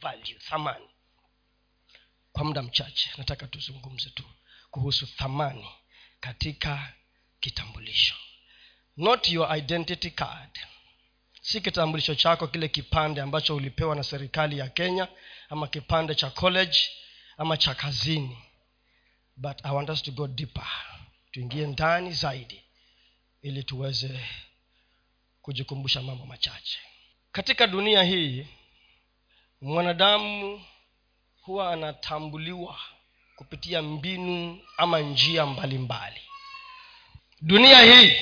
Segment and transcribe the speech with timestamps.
[0.00, 0.88] value thamani.
[2.32, 4.24] Kwa muda mchache nataka tuzungumze tu
[4.70, 5.68] kuhusu thamani
[6.20, 6.92] katika
[7.40, 8.14] kitambulisho.
[8.96, 10.58] Not your identity card.
[11.42, 15.08] Si kitambulisho chako kile kipande ambacho ulipewa na serikali ya kenya
[15.48, 16.78] ama kipande cha college
[17.36, 18.38] ama cha kazini.
[19.36, 20.68] But i want us to go deeper.
[21.32, 22.62] Tuingie ndani zaidi
[23.42, 24.20] ili tuweze
[25.42, 26.78] kujikumbusha mambo machache.
[27.32, 28.46] Katika dunia hii
[29.62, 30.62] mwanadamu
[31.42, 32.76] huwa anatambuliwa
[33.36, 35.78] kupitia mbinu ama njia mbalimbali.
[35.84, 36.20] Mbali.
[37.40, 38.16] dunia hii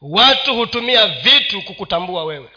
[0.00, 2.48] watu hutumia vitu kukutambua wewe.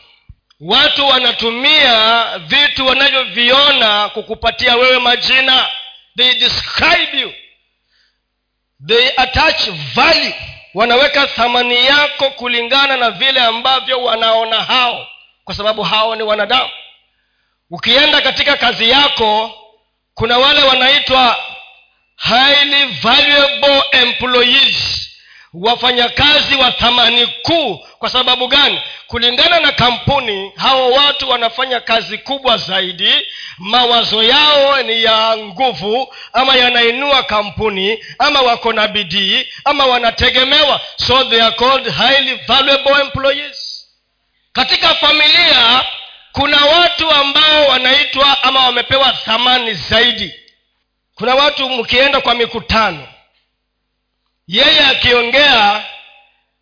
[0.59, 5.67] Watu wanatumia vitu wanavyoviona kukupatia wewe majina.
[6.17, 7.33] They describe you.
[8.87, 10.35] They attach value.
[10.73, 15.07] Wanaweka thamani yako kulingana na vile ambavyo wanaona hao
[15.43, 16.69] kwa sababu hao ni wanadamu
[17.71, 19.51] ukienda katika kazi yako
[20.13, 21.37] kuna wale wanaitwa
[22.17, 25.07] highly valuable employees
[25.53, 27.79] wafanyakazi wa thamani kuu.
[27.99, 28.81] Kwa sababu gani?
[29.07, 33.11] Kulingana na kampuni hao watu wanafanya kazi kubwa zaidi
[33.57, 40.81] mawazo yao ni ya nguvu ama yanainua kampuni ama wako na bidii ama wanategemewa.
[40.95, 43.87] So they are called highly valuable employees.
[44.53, 45.40] Katika familia
[46.31, 50.33] kuna watu ambao wanaitwa ama wamepewa thamani zaidi.
[51.15, 53.07] Kuna watu mkienda kwa mikutano
[54.47, 55.85] yeye akiongea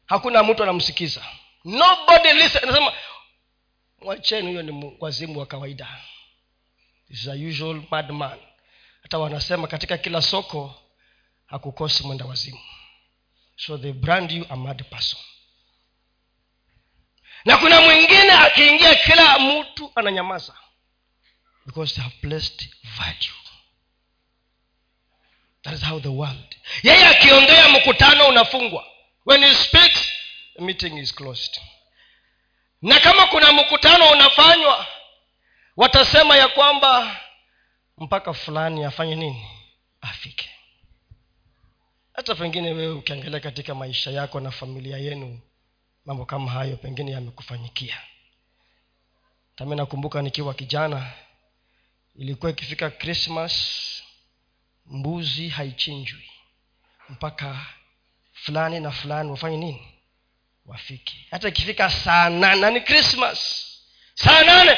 [0.06, 1.26] hakuna mtu anamsikiza.
[1.66, 2.94] Nobody listen anasema
[4.02, 5.88] mwacheni huyo ni wazimu wa kawaida.
[7.32, 8.40] A usual madman.
[9.02, 10.76] Hata wanasema katika kila soko
[11.46, 12.60] hakukosi mwenda wazimu.
[13.56, 15.20] So they brand you a mad person
[17.50, 20.54] na kuna mwingine akiingia kila mtu ananyamaza.
[21.66, 23.34] Because they have placed value.
[25.64, 26.56] That is how the world.
[26.84, 28.86] Yeye akiongea mkutano unafungwa.
[29.26, 30.10] When he speaks
[30.56, 31.62] the meeting is closed.
[32.82, 34.88] Na kama kuna mkutano unafanywa
[35.78, 37.20] watasema ya kwamba
[37.98, 39.48] mpaka fulani afanye nini?
[40.02, 40.50] Afike.
[42.14, 45.40] Hata pengine wewe ukiangalia katika maisha yako na familia yenu
[46.10, 47.98] mambo kama hayo pengine yamekufanyikia.
[49.56, 51.06] Tami nakumbuka nikiwa kijana
[52.16, 53.54] ilikuwa ikifika krismas
[54.86, 56.30] mbuzi haichinjwi.
[57.10, 57.66] Mpaka
[58.34, 59.94] fulani na fulani wafanye nini?
[60.66, 61.28] Wafike.
[61.32, 63.66] Hata ikifika saa nane ni krismas
[64.14, 64.78] saa nane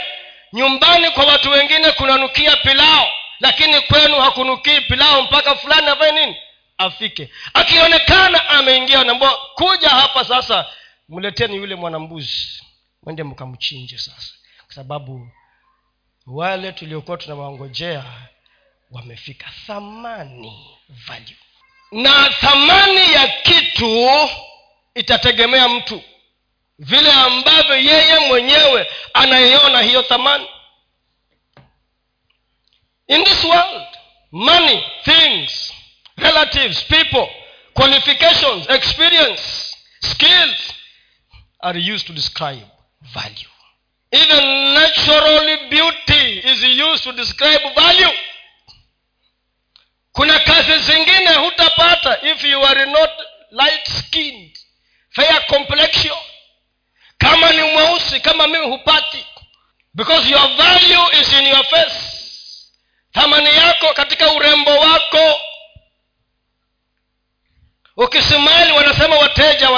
[0.53, 3.07] nyumbani kwa watu wengine kunanukia pilao
[3.39, 6.37] lakini kwenu hakunukii pilao mpaka fulani afanye nini?
[6.77, 7.29] Afike.
[7.53, 10.65] Akionekana ameingia nambua kuja hapa sasa
[11.09, 12.63] mleteni yule mwanambuzi.
[13.03, 14.33] Mwende mkamchinje sasa.
[14.65, 15.27] Kwa sababu
[16.27, 18.03] wale tuliokuwa tunawangojea
[18.91, 19.51] wamefika.
[19.67, 21.37] Thamani value.
[21.91, 24.09] Na thamani ya kitu
[24.95, 26.01] itategemea mtu.
[26.79, 30.47] Vile ambavyo yeye mwenyewe anaiona hiyo thamani.
[33.07, 33.87] In this world
[34.31, 35.73] money things
[36.17, 37.27] relatives people
[37.73, 39.41] qualifications experience
[40.01, 40.73] skills
[41.61, 42.65] are used to describe
[43.13, 43.49] value.
[44.11, 48.13] Even natural beauty is used to describe value.
[50.13, 53.09] Kuna kazi zingine hutapata if you are not
[53.51, 54.57] light skinned
[55.09, 56.17] fair complexion.
[57.17, 59.25] Kama ni mweusi kama mimi hupati.
[59.93, 62.17] Because your value is in your face.
[63.13, 65.41] Thamani yako katika urembo wako.
[67.97, 69.69] Ukisimali wanasema wateja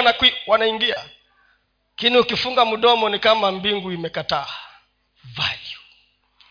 [0.48, 1.06] wanaingia
[2.04, 4.48] lakini ukifunga mdomo ni kama mbingu imekataa.
[5.24, 5.78] Value.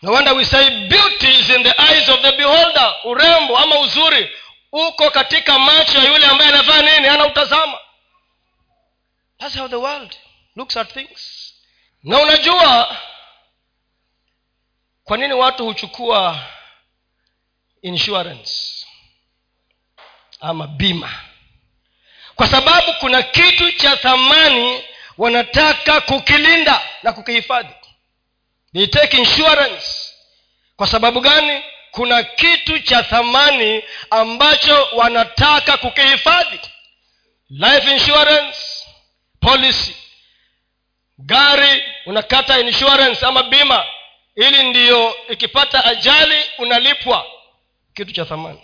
[0.01, 2.95] No wonder we say beauty is in the eyes of the beholder.
[3.03, 4.29] Urembo ama uzuri
[4.71, 7.07] uko katika macho ya yule ambaye anavaa nini?
[7.07, 7.77] Anautazama
[9.37, 10.15] thats how the world
[10.55, 11.53] looks at things.
[12.03, 12.97] Na unajua
[15.03, 16.39] kwa nini watu huchukua
[17.81, 18.85] insurance
[20.39, 21.13] ama bima?
[22.35, 24.83] Kwa sababu kuna kitu cha thamani
[25.17, 27.73] wanataka kukilinda na kukihifadhi.
[28.73, 30.13] They take insurance.
[30.75, 31.63] Kwa sababu gani?
[31.91, 36.59] Kuna kitu cha thamani ambacho wanataka kukihifadhi.
[37.49, 38.57] Life insurance
[39.41, 39.95] policy.
[41.17, 43.85] Gari unakata insurance ama bima
[44.35, 47.25] ili ndiyo ikipata ajali unalipwa.
[47.93, 48.61] Kitu cha thamani.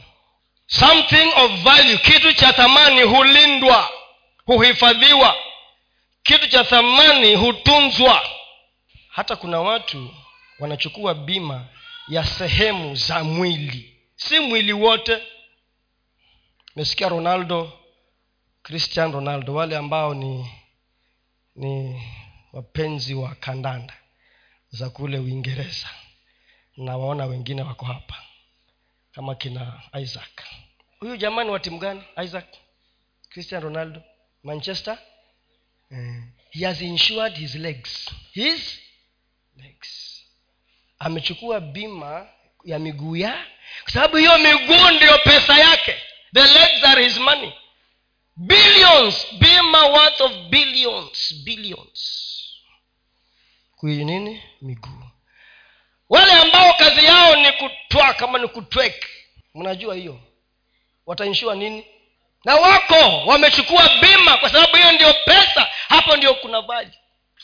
[0.68, 1.98] Something of value.
[1.98, 3.90] Kitu cha thamani hulindwa
[4.46, 5.36] huhifadhiwa
[6.24, 8.22] kitu cha thamani hutunzwa.
[9.10, 10.16] Hata kuna watu
[10.60, 11.68] wanachukua bima
[12.08, 14.00] ya sehemu za mwili.
[14.16, 15.24] Si mwili wote.
[16.76, 17.74] Mesikia ronaldo
[18.64, 20.52] cristian ronaldo wale ambao ni
[21.56, 22.02] ni
[22.54, 23.94] wapenzi wa kandanda
[24.70, 25.88] za kule uingereza.
[26.78, 28.16] Na waona wengine wako hapa
[29.12, 30.42] kama kina isaac.
[31.00, 32.04] Huyu jamani wa timu gani?
[32.24, 32.46] Isaac?
[33.30, 34.02] Cristian ronaldo?
[34.44, 34.98] Manchester
[35.92, 38.10] eh, he has insured his legs.
[38.34, 38.80] His
[39.58, 40.24] legs.
[41.00, 42.28] Amechukua bima
[42.66, 43.46] ya miguu ya
[43.84, 45.96] kwa sababu hiyo miguu ndiyo pesa yake.
[46.34, 47.54] The legs are his money.
[48.36, 49.28] Billions.
[49.40, 51.34] Bima worth of billions.
[51.44, 52.30] Billions.
[53.76, 54.44] Kui nini?
[54.62, 55.04] Miguu.
[56.10, 59.06] Wale ambao kazi yao ni kutwa kama ni kutwek.
[59.56, 60.20] Mnajua hiyo.
[61.06, 61.86] Watainshua nini?
[62.46, 66.92] Na wako wamechukua bima kwa sababu hiyo ndio pesa hapo ndio kuna vali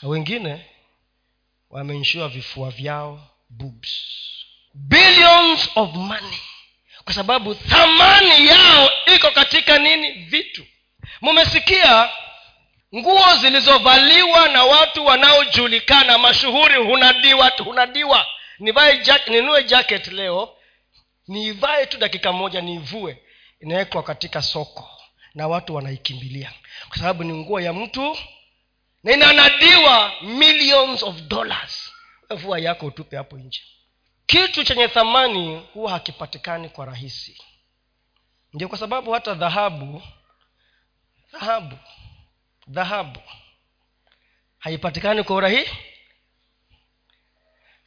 [0.02, 0.66] wengine
[1.70, 3.20] wameinshua vifua vyao
[3.50, 3.90] boobs.
[4.74, 6.38] Billions of money.
[7.04, 10.12] Kwa sababu thamani yao iko katika nini?
[10.12, 10.66] Vitu.
[11.20, 12.10] Mumesikia
[12.94, 18.26] nguo zilizovaliwa na watu wanaojulikana mashuhuri hunadiwa hunadiwa.
[18.58, 20.56] Nivae jack, ninue jacket leo
[21.28, 23.18] niivae tu dakika moja niivue
[23.60, 24.90] inawekwa katika soko
[25.34, 26.52] na watu wanaikimbilia.
[26.88, 28.16] Kwa sababu ni nguo ya mtu
[29.06, 31.92] na inanadiwa millions of dollars.
[32.30, 33.62] Vua yako utupe hapo nje.
[34.26, 37.42] Kitu chenye thamani huwa hakipatikani kwa rahisi.
[38.52, 40.02] Ndio kwa sababu hata dhahabu
[41.32, 41.78] dhahabu
[42.68, 43.20] dhahabu
[44.58, 45.66] haipatikani kwa urahii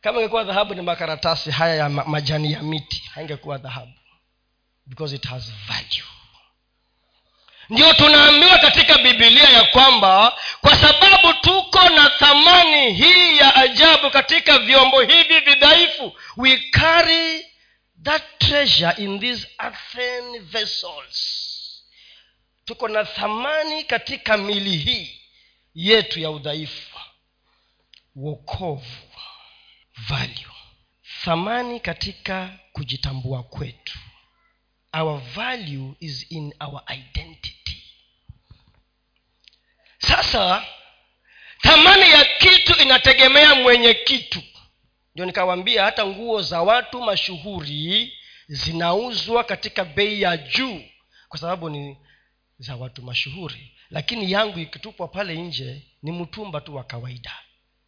[0.01, 3.94] kama ingekuwa dhahabu ni makaratasi haya ya majani ya miti haingekuwa dhahabu.
[4.86, 6.06] Because it has value
[7.69, 14.60] ndio tunaambiwa katika bibilia ya kwamba kwa sababu tuko na thamani hii ya ajabu katika
[14.60, 17.45] vyombo hivi vidhaifu we carry
[18.04, 21.45] that treasure in these earthen vessels.
[22.66, 25.22] Tuko na thamani katika mili hii
[25.75, 27.00] yetu ya udhaifu
[28.15, 28.86] wokovu
[29.98, 30.45] value.
[31.24, 33.98] Thamani katika kujitambua kwetu.
[34.94, 37.29] Our value is in our identity
[40.24, 40.66] sasa
[41.62, 44.42] thamani ya kitu inategemea mwenye kitu.
[45.13, 48.13] Ndio nikawambia hata nguo za watu mashuhuri
[48.48, 50.83] zinauzwa katika bei ya juu
[51.30, 51.98] kwa sababu ni
[52.57, 53.75] za watu mashuhuri.
[53.89, 57.33] Lakini yangu ikitupwa pale nje ni mtumba tu wa kawaida.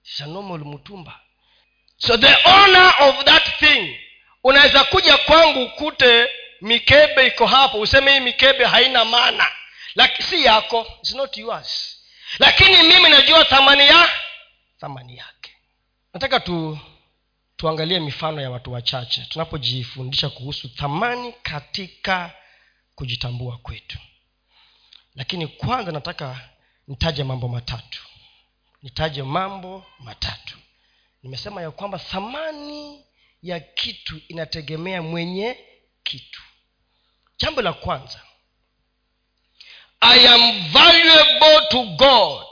[0.03, 1.19] Shanomol mtumba
[1.97, 3.97] so the owner of that thing
[4.43, 6.27] unaweza kuja kwangu ukute
[6.61, 9.47] mikebe iko hapo useme hii mikebe haina maana.
[9.95, 12.00] Lakini si yako It's not yours
[12.39, 14.09] lakini mimi najua thamani ya
[14.79, 15.51] thamani yake.
[16.13, 16.79] Nataka tu
[17.57, 19.25] tuangalie mifano ya watu wachache.
[19.29, 22.33] Tunapojifundisha kuhusu thamani katika
[22.95, 23.97] kujitambua kwetu.
[25.15, 26.49] Lakini kwanza nataka
[26.87, 28.01] nitaje mambo matatu.
[28.83, 30.57] Nitaje mambo matatu.
[31.23, 33.05] Nimesema ya kwamba thamani
[33.43, 35.57] ya kitu inategemea mwenye
[36.03, 36.41] kitu.
[37.37, 38.21] Jambo la kwanza
[40.01, 42.45] i am valuable to god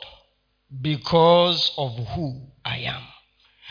[0.69, 3.03] because of who i am.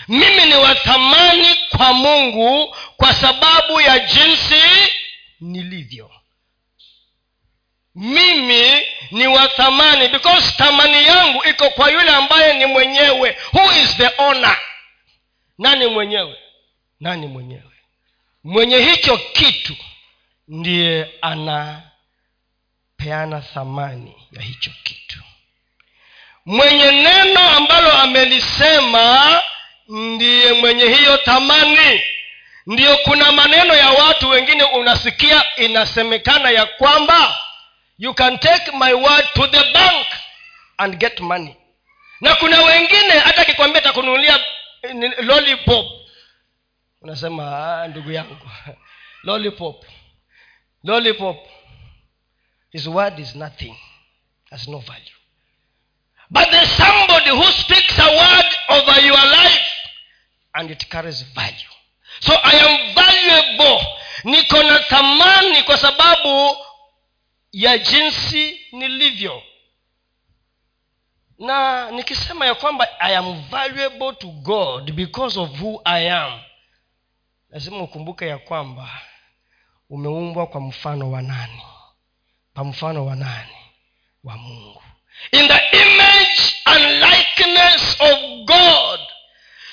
[0.09, 4.63] Mimi ni wa thamani kwa mungu kwa sababu ya jinsi
[5.41, 6.11] nilivyo.
[7.95, 9.49] Mimi ni wa
[10.09, 13.37] because thamani yangu iko kwa yule ambaye ni mwenyewe.
[13.53, 14.59] Who is the owner?
[15.59, 16.37] Nani mwenyewe?
[17.01, 17.63] Nani mwenyewe?
[18.45, 19.77] Mwenye hicho kitu
[20.49, 21.11] ndiye
[22.99, 25.23] anapeana thamani ya hicho kitu.
[26.47, 29.41] Mwenye neno ambalo amelisema
[29.89, 32.03] ndiye mwenye hiyo thamani.
[32.67, 37.39] Ndiyo kuna maneno ya watu wengine unasikia inasemekana ya kwamba
[37.99, 40.07] you can take my word to the bank
[40.79, 41.57] and get money.
[42.21, 44.41] Na kuna wengine hata akikwambia takununulia
[45.19, 45.87] lollipop.
[47.03, 48.37] Unasema ah, ndugu yangu.
[49.25, 49.85] Lollipop.
[50.85, 51.37] Lollipop
[52.71, 53.77] his word is nothing
[54.51, 55.19] has no value.
[56.31, 59.69] But there's somebody who speaks a word over your life
[60.55, 61.73] and it carries value.
[62.21, 63.81] So i am valuable.
[64.25, 66.57] Niko na thamani kwa sababu
[67.53, 69.43] ya jinsi nilivyo.
[71.39, 76.41] Na nikisema ya kwamba i am valuable to god because of who i am
[77.51, 79.01] lazima ukumbuke ya kwamba
[79.91, 81.63] umeumbwa kwa mfano wa nani
[82.59, 83.57] kwa mfano wa nani?
[84.25, 84.83] Wa mungu.
[85.33, 89.01] In the image and likeness of god.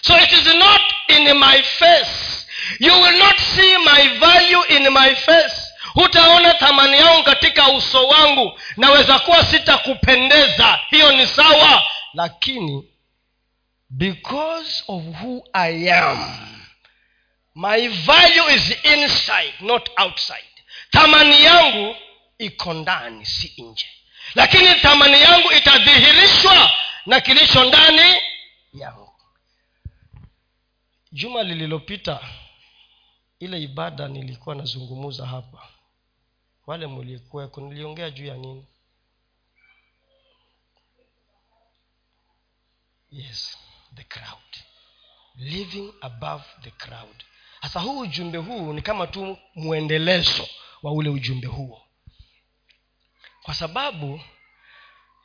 [0.01, 2.45] So it is not in my face.
[2.79, 5.71] You will not see my value in my face.
[5.93, 8.59] Hutaona thamani yangu katika uso wangu.
[8.77, 10.79] Naweza kuwa sitakupendeza.
[10.89, 11.83] Hiyo ni sawa.
[12.13, 12.83] Lakini
[13.89, 16.37] because of who i am
[17.55, 20.49] my value is inside not outside.
[20.91, 21.95] Thamani yangu
[22.37, 23.85] iko ndani si nje.
[24.35, 26.71] Lakini thamani yangu itadhihirishwa
[27.05, 28.21] na kilicho ndani
[28.73, 29.11] yangu.
[31.11, 32.19] Juma lililopita
[33.39, 35.67] ile ibada nilikuwa nazungumuza hapa.
[36.67, 38.65] Wale mlikuweko niliongea juu ya nini?
[43.11, 43.57] Yes
[43.95, 44.51] the crowd.
[45.35, 47.23] Living above the crowd.
[47.61, 50.47] Sasa huu ujumbe huu ni kama tu mwendelezo
[50.83, 51.84] wa ule ujumbe huo
[53.45, 54.21] kwa sababu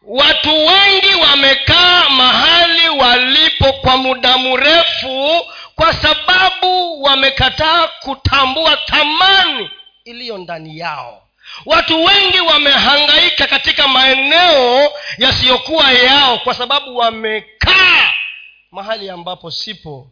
[0.02, 5.42] watu wengi wamekaa mahali walipo kwa muda mrefu
[5.74, 9.70] kwa sababu wamekataa kutambua thamani
[10.04, 11.22] iliyo ndani yao.
[11.66, 18.12] Watu wengi wamehangaika katika maeneo yasiyokuwa yao kwa sababu wamekaa
[18.70, 20.10] mahali ambapo sipo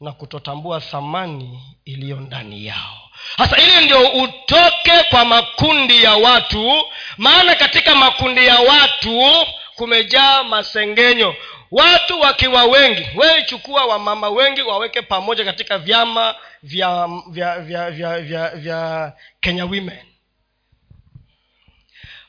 [0.00, 6.84] na kutotambua thamani iliyo ndani yao sasa ili ndio utoke kwa makundi ya watu
[7.16, 11.34] maana katika makundi ya watu kumejaa masengenyo.
[11.70, 18.20] Watu wakiwa wengi wewe chukua wamama wengi waweke pamoja katika vyama vya vya vya vya,
[18.20, 19.98] vya, vya kenya women.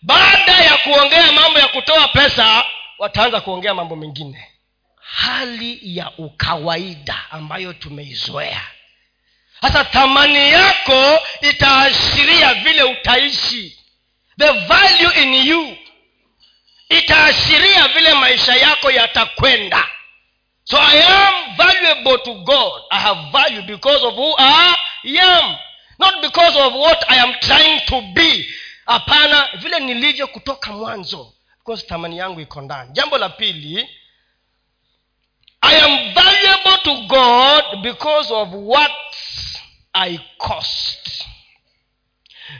[0.01, 2.63] Baada ya kuongea mambo ya kutoa pesa
[2.99, 4.47] wataanza kuongea mambo mengine.
[5.01, 8.61] Hali ya ukawaida ambayo tumeizoea
[9.63, 13.77] sasa thamani yako itaashiria vile utaishi.
[14.37, 15.77] The value in you
[16.89, 19.87] itaashiria vile maisha yako yatakwenda.
[20.63, 22.81] So i am valuable to god.
[22.91, 24.75] I have value because of who i
[25.19, 25.55] am.
[25.99, 28.45] Not because of what i am trying to be.
[28.85, 31.33] Hapana vile nilivyo kutoka mwanzo.
[31.59, 32.89] Because thamani yangu iko ndani.
[32.93, 33.89] Jambo la pili
[35.61, 38.91] i am valuable to god because of what
[39.93, 41.25] i cost.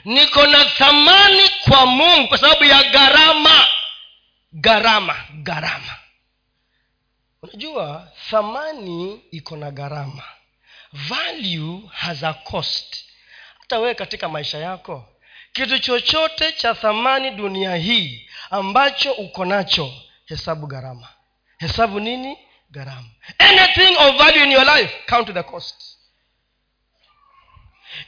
[0.04, 3.68] Niko na thamani kwa mungu kwa sababu ya gharama.
[4.52, 5.96] Gharama gharama.
[7.42, 10.22] Unajua thamani iko na gharama.
[10.92, 13.04] Value has a cost.
[13.60, 15.08] Hata wewe katika maisha yako
[15.52, 19.92] kitu chochote cha thamani dunia hii ambacho uko nacho
[20.26, 21.08] hesabu gharama.
[21.58, 22.38] Hesabu nini?
[22.70, 23.08] Gharama.
[23.38, 25.93] Anything of value in your life count the cost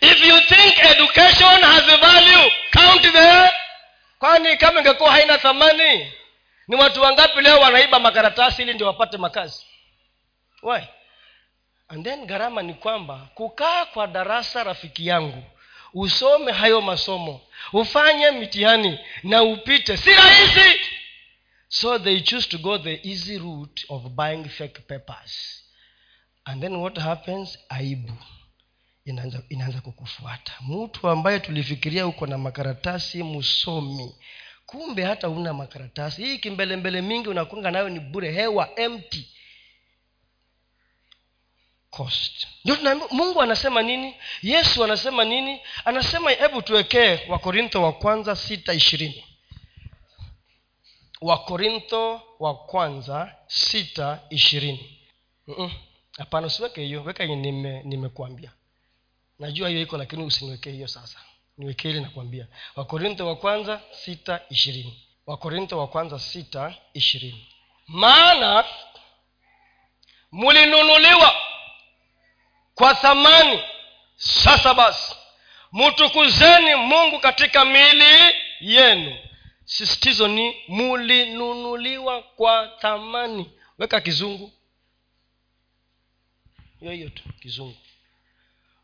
[0.00, 3.50] if you think education has a value count the
[4.18, 6.12] kwani kama ingekuwa haina thamani
[6.68, 9.66] ni watu wangapi leo wanaiba makaratasi ili ndio wapate makazi?
[10.62, 10.82] Why?
[11.88, 15.42] and then gharama ni kwamba kukaa kwa darasa rafiki yangu
[15.94, 17.40] usome hayo masomo
[17.72, 20.80] ufanye mitihani na upite si rahisi.
[21.68, 25.62] So they choose to go the easy route of buying fake papers.
[26.44, 27.58] And then what happens?
[27.68, 28.12] Aibu
[29.06, 30.52] inaanza, inaanza kukufuata.
[30.60, 34.14] Mtu ambaye tulifikiria uko na makaratasi msomi
[34.66, 36.24] kumbe hata una makaratasi.
[36.24, 39.28] Hii kimbelembele mingi unakunga nayo ni bure hewa empty.
[41.90, 42.46] Cost.
[42.64, 42.76] Ndio
[43.10, 44.14] mungu anasema nini?
[44.42, 45.60] Yesu anasema nini?
[45.84, 49.24] Anasema hebu tuwekee wakorintho wa kwanza sita ishirini.
[51.20, 54.98] Wakorintho wa kwanza sita ishirini.
[56.18, 57.02] Hapana usiweke hiyo.
[57.02, 58.52] Weka yenye nime nimekuambia
[59.38, 61.18] najua hiyo iko lakini usiniwekee hiyo sasa.
[61.58, 62.46] Niwekee ile nakwambia.
[62.76, 65.06] Wakorintho wa kwanza sita ishirini.
[65.26, 67.48] Wakorintho wa kwanza sita ishirini.
[67.86, 68.64] Maana
[70.32, 71.34] mulinunuliwa
[72.74, 73.60] kwa thamani.
[74.16, 75.14] Sasa basi
[75.72, 79.16] mtukuzeni mungu katika miili yenu.
[79.64, 83.50] Sisitizo ni mulinunuliwa kwa thamani.
[83.78, 84.52] Weka kizungu.
[86.80, 87.76] Hiyo hiyo tu kizungu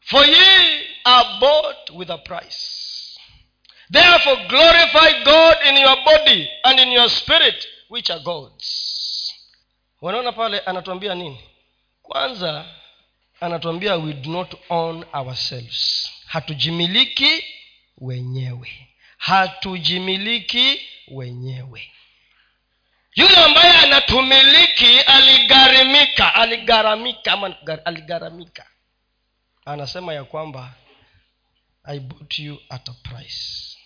[0.04, 3.18] for ye are bought with a price.
[3.90, 9.34] Therefore glorify god in your body and in your spirit which are gods.
[10.00, 11.38] Wanaona pale anatuambia nini?
[12.02, 12.64] Kwanza
[13.40, 16.08] anatuambia we do not own ourselves.
[16.26, 17.44] Hatujimiliki
[17.98, 18.88] wenyewe.
[19.18, 21.90] Hatujimiliki wenyewe.
[23.14, 28.66] Yule ambaye anatumiliki aligharimika aligharamika ama aligharamika
[29.64, 30.74] anasema ya kwamba
[31.84, 33.76] i bought you at a price.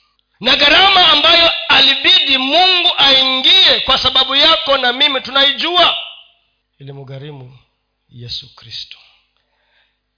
[0.40, 5.96] Na gharama ambayo alibidi mungu aingie kwa sababu yako na mimi tunaijua
[6.78, 7.58] ilimgharimu
[8.08, 8.98] yesu kristo.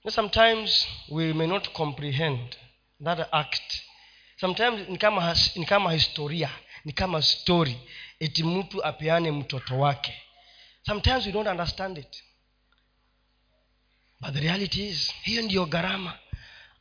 [0.09, 2.55] Sometimes we may not comprehend
[3.03, 3.81] that act.
[4.39, 6.49] Sometimes ni kama, ni kama historia
[6.85, 7.77] ni kama story.
[8.19, 10.21] Eti mtu apeane mtoto wake.
[10.85, 12.23] Sometimes we don't understand it
[14.21, 16.13] but the reality is hiyo ndiyo gharama.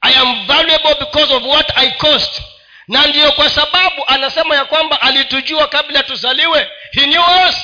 [0.00, 2.42] I am valuable because of what i cost.
[2.88, 6.71] Na ndiyo kwa sababu anasema ya kwamba alitujua kabla tuzaliwe.
[6.92, 7.57] He knew us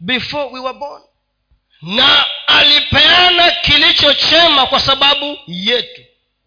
[0.00, 1.02] before we were born.
[1.82, 6.00] Na alipeana kilicho chema kwa sababu yetu.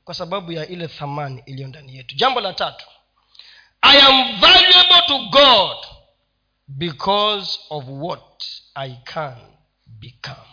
[0.03, 2.15] Kwa sababu ya ile thamani iliyo ndani yetu.
[2.15, 2.85] Jambo la tatu.
[3.81, 5.77] I am valuable to god
[6.67, 8.43] because of what
[8.75, 9.35] i can
[9.85, 10.47] become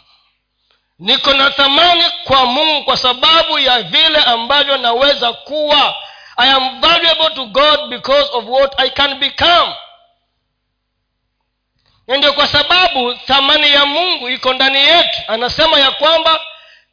[1.00, 5.96] niko na thamani kwa mungu kwa sababu ya vile ambavyo naweza kuwa.
[6.36, 9.74] I am valuable to god because of what i can become.
[12.08, 15.18] Ndio kwa sababu thamani ya mungu iko ndani yetu.
[15.28, 16.40] Anasema ya kwamba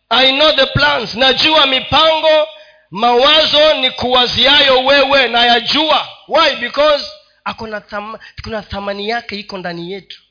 [0.09, 1.15] i know the plans.
[1.15, 2.47] Najua mipango
[2.91, 6.55] mawazo ni kuwaziayo wewe nayajua why?
[6.55, 7.11] Because
[7.43, 10.21] akona tham, kuna thamani yake iko ndani yetu.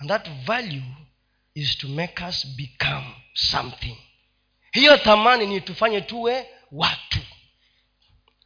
[0.00, 0.82] And that value
[1.54, 3.96] is to make us become something.
[4.72, 7.18] Hiyo thamani ni tufanye tuwe watu.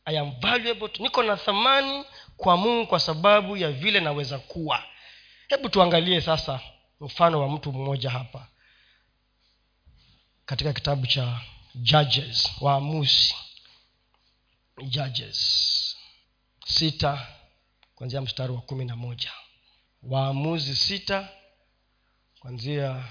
[0.04, 2.04] I am valuable niko na thamani
[2.36, 4.84] kwa mungu kwa sababu ya vile naweza kuwa.
[5.48, 6.60] Hebu tuangalie sasa
[7.00, 8.48] mfano wa mtu mmoja hapa
[10.46, 11.40] katika kitabu cha
[11.74, 13.34] judges waamuzi.
[14.82, 15.96] Judges
[16.66, 17.26] sita
[17.94, 19.32] kwanzia mstari wa kumi na moja.
[20.02, 21.28] Waamuzi sita
[22.40, 23.04] kwanzia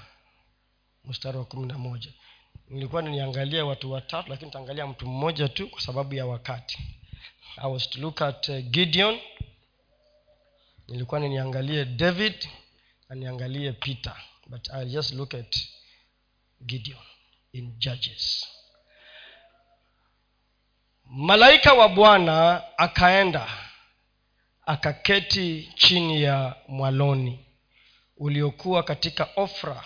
[1.04, 2.12] mstari wa kumi na moja.
[2.68, 6.78] Nilikuwa niangalia watu watatu lakini taangalia mtu mmoja tu kwa sababu ya wakati.
[7.56, 9.18] I was to look at uh, gideon.
[10.88, 12.48] Nilikuwa niniangalie david
[13.08, 14.16] na niangalie peter.
[14.46, 15.56] But I'll just look at
[16.66, 17.02] gideon
[17.52, 18.46] in judges.
[21.04, 23.48] Malaika wa bwana akaenda
[24.66, 27.44] akaketi chini ya mwaloni
[28.18, 29.84] uliokuwa katika ofra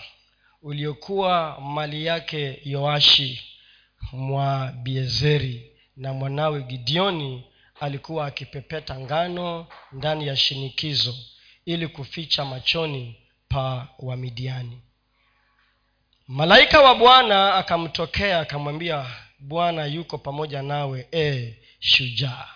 [0.61, 3.43] uliokuwa mali yake yoashi
[4.11, 7.43] mwa biezeri na mwanawe gideoni
[7.79, 11.15] alikuwa akipepeta ngano ndani ya shinikizo
[11.65, 13.15] ili kuficha machoni
[13.49, 14.81] pa wamidiani.
[16.27, 19.05] Malaika wa bwana akamtokea akamwambia
[19.39, 22.47] bwana yuko pamoja nawe e shujaa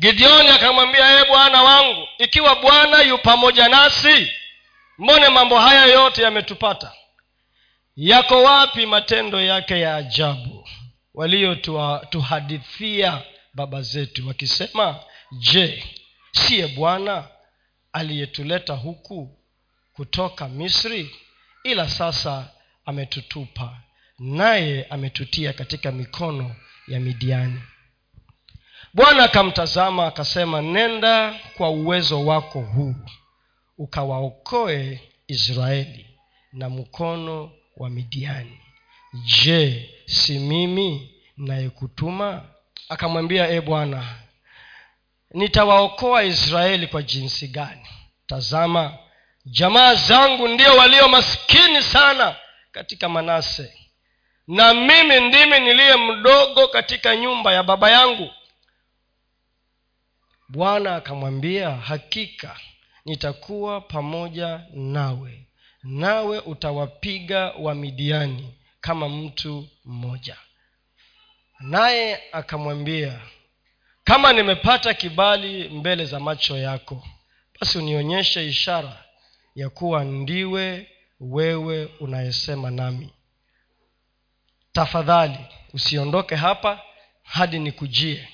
[0.00, 4.32] gideoni akamwambia e bwana wangu ikiwa bwana yu pamoja nasi
[4.98, 6.92] mbone mambo haya yote yametupata?
[7.96, 10.68] Yako wapi matendo yake ya ajabu?
[11.14, 13.22] Waliotuhadithia
[13.54, 15.00] baba zetu wakisema
[15.38, 15.84] je
[16.32, 17.28] siye bwana
[17.92, 19.38] aliyetuleta huku
[19.92, 21.16] kutoka misri?
[21.64, 22.48] Ila sasa
[22.86, 23.76] ametutupa
[24.18, 26.56] naye ametutia katika mikono
[26.88, 27.60] ya midiani
[28.94, 32.94] bwana akamtazama akasema nenda kwa uwezo wako huu
[33.78, 36.06] ukawaokoe israeli
[36.52, 38.60] na mkono wa midiani.
[39.24, 42.42] Je si mimi nayekutuma?
[42.88, 44.04] Akamwambia e bwana
[45.30, 47.86] nitawaokoa israeli kwa jinsi gani?
[48.26, 48.98] Tazama
[49.46, 52.36] jamaa zangu ndio walio maskini sana
[52.72, 53.74] katika manase
[54.48, 58.30] na mimi ndimi niliye mdogo katika nyumba ya baba yangu
[60.48, 62.60] bwana akamwambia hakika
[63.04, 65.46] nitakuwa pamoja nawe
[65.82, 70.36] nawe utawapiga wamidiani kama mtu mmoja.
[71.60, 73.20] Naye akamwambia
[74.04, 77.04] kama nimepata kibali mbele za macho yako
[77.60, 79.04] basi unionyeshe ishara
[79.54, 80.86] ya kuwa ndiwe
[81.20, 83.10] wewe unayesema nami.
[84.72, 85.38] Tafadhali
[85.74, 86.80] usiondoke hapa
[87.22, 88.28] hadi nikujie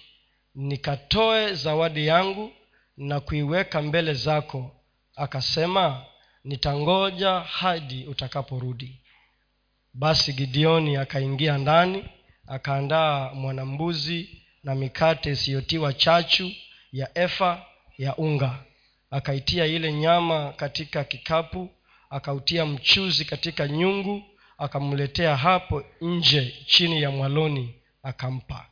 [0.55, 2.53] nikatoe zawadi yangu
[2.97, 4.77] na kuiweka mbele zako
[5.17, 6.05] akasema
[6.45, 9.01] nitangoja hadi utakaporudi.
[9.95, 12.05] Basi gideoni akaingia ndani
[12.47, 16.53] akaandaa mwanambuzi na mikate isiyotiwa chachu
[16.93, 17.67] ya efa
[17.99, 18.65] ya unga.
[19.11, 21.69] Akaitia ile nyama katika kikapu
[22.11, 24.23] akautia mchuzi katika nyungu
[24.59, 28.70] akamletea hapo nje chini ya mwaloni akampa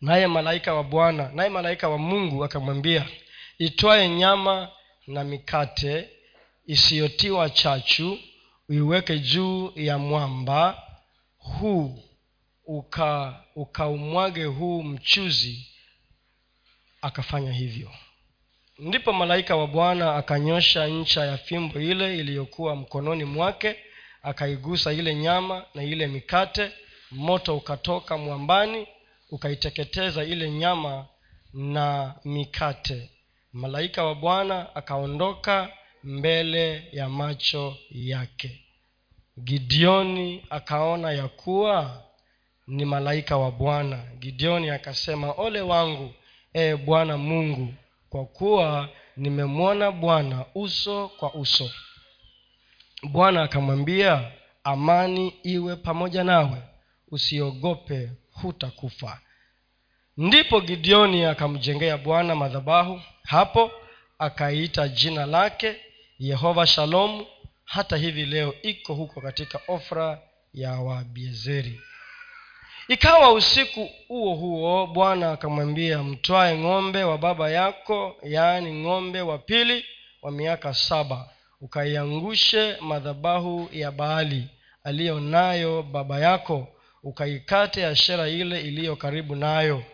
[0.00, 3.06] naye malaika wa bwana naye malaika wa mungu akamwambia
[3.58, 4.68] itwaye nyama
[5.06, 6.08] na mikate
[6.66, 8.18] isiyotiwa chachu
[8.68, 10.82] uiweke juu ya mwamba
[11.38, 12.02] huu
[12.66, 15.66] uka ukaumwage huu mchuzi.
[17.02, 17.90] Akafanya hivyo.
[18.78, 23.76] Ndipo malaika wa bwana akanyosha ncha ya fimbo ile iliyokuwa mkononi mwake
[24.22, 26.70] akaigusa ile nyama na ile mikate
[27.10, 28.86] moto ukatoka mwambani
[29.30, 31.06] ukaiteketeza ile nyama
[31.52, 33.10] na mikate.
[33.52, 35.68] Malaika wa bwana akaondoka
[36.04, 38.60] mbele ya macho yake.
[39.44, 42.02] Gideoni akaona ya kuwa
[42.66, 44.04] ni malaika wa bwana.
[44.18, 46.12] Gideoni akasema ole wangu
[46.54, 47.74] ee bwana mungu
[48.08, 51.70] kwa kuwa nimemwona bwana uso kwa uso.
[53.02, 54.32] Bwana akamwambia
[54.64, 56.62] amani iwe pamoja nawe
[57.10, 58.10] usiogope
[58.42, 59.20] hutakufa.
[60.16, 63.70] Ndipo gideoni akamjengea bwana madhabahu hapo
[64.18, 65.76] akaiita jina lake
[66.18, 67.26] yehova shalomu
[67.64, 70.18] hata hivi leo iko huko katika ofra
[70.54, 71.80] ya wabiezeri.
[72.88, 79.84] Ikawa usiku huo huo bwana akamwambia mtwae ng'ombe wa baba yako yaani ng'ombe wa pili
[80.22, 81.28] wa miaka saba
[81.60, 84.48] ukaiangushe madhabahu ya baali
[84.84, 86.68] aliyo nayo baba yako
[87.02, 89.84] ukaikate ashera ile iliyo karibu nayo.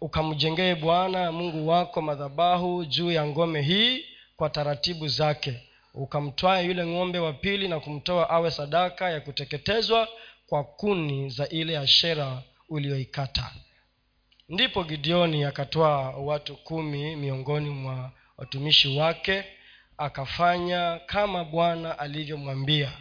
[0.00, 4.04] Ukamjengee bwana mungu wako madhabahu juu ya ngome hii
[4.36, 5.60] kwa taratibu zake.
[5.94, 10.08] Ukamtwae yule ng'ombe wa pili na kumtoa awe sadaka ya kuteketezwa
[10.46, 13.50] kwa kuni za ile ashera uliyoikata.
[14.48, 19.44] Ndipo gideoni akatwaa watu kumi miongoni mwa watumishi wake
[19.98, 22.92] akafanya kama bwana alivyomwambia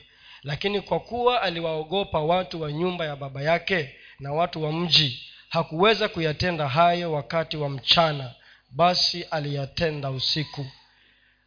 [0.44, 6.10] lakini kwa kuwa aliwaogopa watu wa nyumba ya baba yake na watu wa mji hakuweza
[6.10, 8.32] kuyatenda hayo wakati wa mchana
[8.72, 10.66] basi aliyatenda usiku.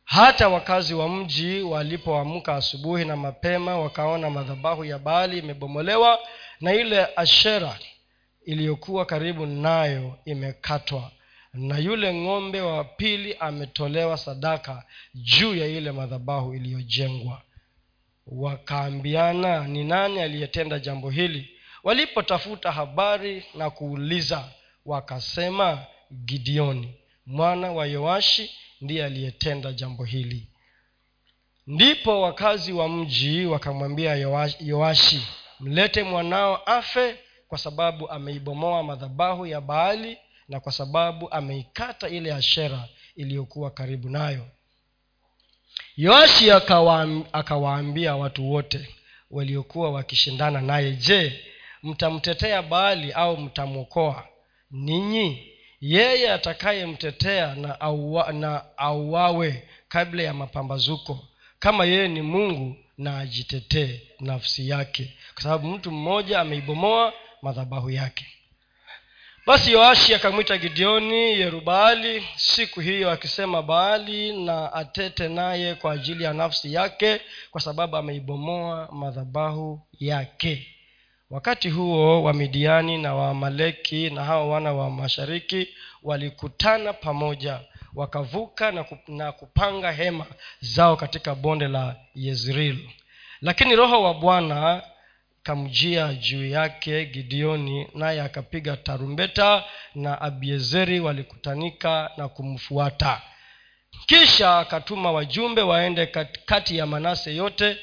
[0.05, 6.19] Hata wakazi wa mji walipoamka asubuhi na mapema wakaona madhabahu ya baali imebomolewa
[6.61, 7.79] na ile ashera
[8.45, 11.11] iliyokuwa karibu nayo imekatwa.
[11.55, 17.43] Na yule ng'ombe wa pili ametolewa sadaka juu ya ile madhabahu iliyojengwa
[18.27, 21.51] wakaambiana ni nani aliyetenda jambo hili.
[21.85, 24.45] Walipotafuta habari na kuuliza
[24.85, 25.85] wakasema
[26.25, 26.95] gideoni
[27.27, 30.49] mwana wa yoashi ndiye aliyetenda jambo hili.
[31.67, 34.15] Ndipo wakazi wa mji wakamwambia
[34.61, 35.23] yoashi
[35.61, 37.17] mlete mwanao afe
[37.49, 44.47] kwa sababu ameibomoa madhabahu ya baali na kwa sababu ameikata ile ashera iliyokuwa karibu nayo
[45.97, 46.51] yoashi
[47.33, 48.89] akawaambia watu wote
[49.31, 51.41] waliokuwa wakishindana naye je
[51.83, 54.29] mtamtetea baali au mtamwokoa?
[54.71, 61.25] Ninyi yeye atakayemtetea na, auwa, na auawe kabla ya mapambazuko
[61.59, 67.13] kama yeye ni mungu na ajitetee nafsi yake kwa sababu mtu mmoja ameibomoa
[67.43, 68.27] madhabahu yake
[69.47, 76.33] basi yoashi akamwita gideoni yerubaali siku hiyo akisema baali na atete naye kwa ajili ya
[76.33, 80.67] nafsi yake kwa sababu ameibomoa madhabahu yake.
[81.31, 85.69] Wakati huo wamidiani na waamaleki na hao wana wa mashariki
[86.03, 87.61] walikutana pamoja
[87.95, 90.27] wakavuka na kupanga hema
[90.61, 92.79] zao katika bonde la yezreel.
[93.41, 94.83] Lakini roho wa bwana
[95.47, 103.23] kamjia juu yake gideoni naye akapiga tarumbeta na abiezeri walikutanika na kumfuata.
[104.07, 106.07] Kisha akatuma wajumbe waende
[106.47, 107.77] kati ya manase yote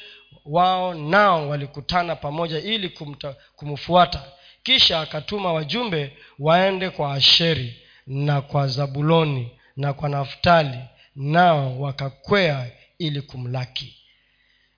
[0.44, 4.22] wao nao walikutana pamoja ili kumta, kumfuata.
[4.62, 10.78] Kisha akatuma wajumbe waende kwa asheri na kwa zabuloni na kwa naftali
[11.16, 12.66] nao wakakwea
[12.98, 14.03] ili kumlaki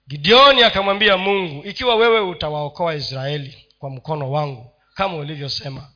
[0.08, 5.90] gideoni akamwambia mungu ikiwa wewe utawaokoa israeli kwa mkono wangu kama ulivyosema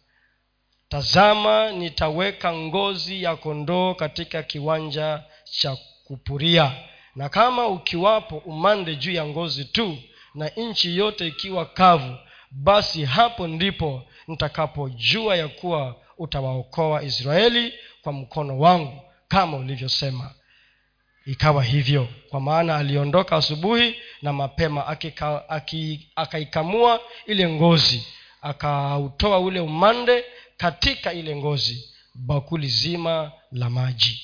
[0.88, 6.72] tazama nitaweka ngozi ya kondoo katika kiwanja cha kupuria.
[7.16, 9.98] Na kama ukiwapo umande juu ya ngozi tu
[10.34, 12.16] na nchi yote ikiwa kavu
[12.50, 20.34] basi hapo ndipo nitakapojua ya kuwa utawaokoa israeli kwa mkono wangu kama ulivyosema
[21.30, 22.08] ikawa hivyo.
[22.28, 24.86] Kwa maana aliondoka asubuhi na mapema
[26.16, 28.06] akaikamua ile ngozi
[28.42, 30.24] akautoa ule umande
[30.56, 34.22] katika ile ngozi bakuli zima la maji.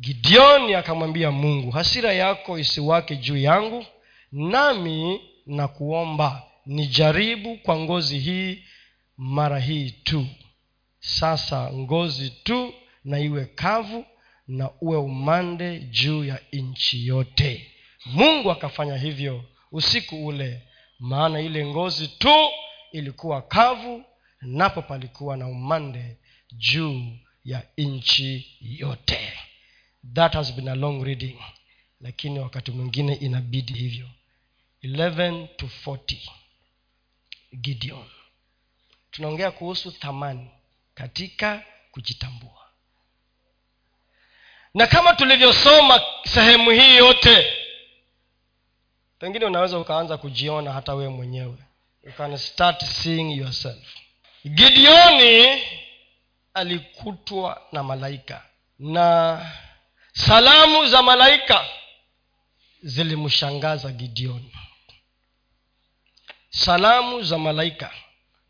[0.00, 3.86] Gideoni akamwambia mungu hasira yako isiwake juu yangu
[4.32, 8.64] nami na kuomba nijaribu kwa ngozi hii
[9.16, 10.26] mara hii tu.
[11.00, 14.04] Sasa ngozi tu na iwe kavu
[14.48, 17.70] na uwe umande juu ya nchi yote.
[18.06, 20.62] Mungu akafanya hivyo usiku ule
[20.98, 22.48] maana ile ngozi tu
[22.92, 24.04] ilikuwa kavu
[24.40, 26.16] napo palikuwa na umande
[26.52, 29.32] juu ya nchi yote.
[30.14, 31.36] That has been a long reading
[32.00, 34.10] lakini wakati mwingine inabidi hivyo.
[34.82, 36.16] 11 to 40
[37.60, 38.04] gideon.
[39.10, 40.50] Tunaongea kuhusu thamani
[40.94, 42.63] katika kujitambua
[44.74, 47.52] na kama tulivyosoma sehemu hii yote
[49.18, 51.56] pengine unaweza ukaanza kujiona hata wewe mwenyewe.
[52.02, 53.84] You can start seeing yourself.
[54.46, 55.62] Gideoni
[56.54, 58.46] alikutwa na malaika
[58.78, 59.40] na
[60.12, 61.64] salamu za malaika
[62.82, 64.52] zilimshangaza gideoni.
[66.50, 67.90] Salamu za malaika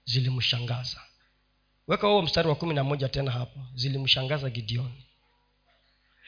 [0.05, 1.01] zilimshangaza.
[1.89, 3.61] Weka huo mstari wa kumi na moja tena hapo.
[3.75, 5.04] Zilimshangaza gideoni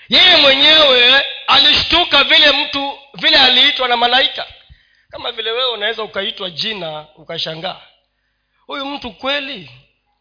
[0.08, 4.46] yeye mwenyewe alishtuka vile mtu vile aliitwa na malaika.
[5.10, 7.80] Kama vile wewe unaweza ukaitwa jina ukashangaa.
[8.66, 9.70] Huyu mtu kweli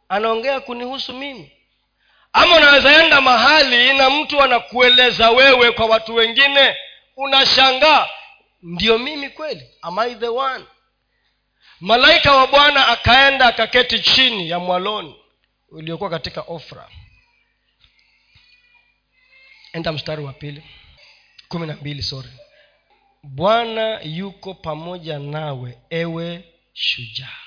[0.09, 1.51] anaongea kunihusu mimi?
[2.33, 6.77] Ama unaweza enda mahali na mtu anakueleza wewe kwa watu wengine
[7.17, 8.07] unashangaa
[8.61, 9.69] ndio mimi kweli?
[9.81, 10.65] Am I the one?
[11.79, 15.15] Malaika wa bwana akaenda akaketi chini ya mwaloni
[15.69, 16.87] uliokuwa katika ofra
[19.75, 20.63] enda mstari wa pili.
[21.47, 22.29] Kumi na mbili sorry.
[23.23, 27.37] Bwana yuko pamoja nawe ewe shujaa.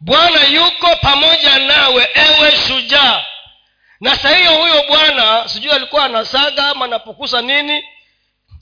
[0.00, 3.24] Bwana yuko pamoja nawe ewe shujaa.
[4.00, 7.84] Na sahiyo huyo bwana sijui alikuwa anasaga ama anapokusa nini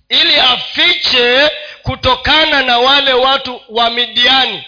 [0.09, 1.51] ili afiche
[1.83, 4.65] kutokana na wale watu wa midiani.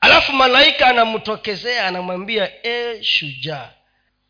[0.00, 3.70] Alafu malaika anamtokezea anamwambia e shujaa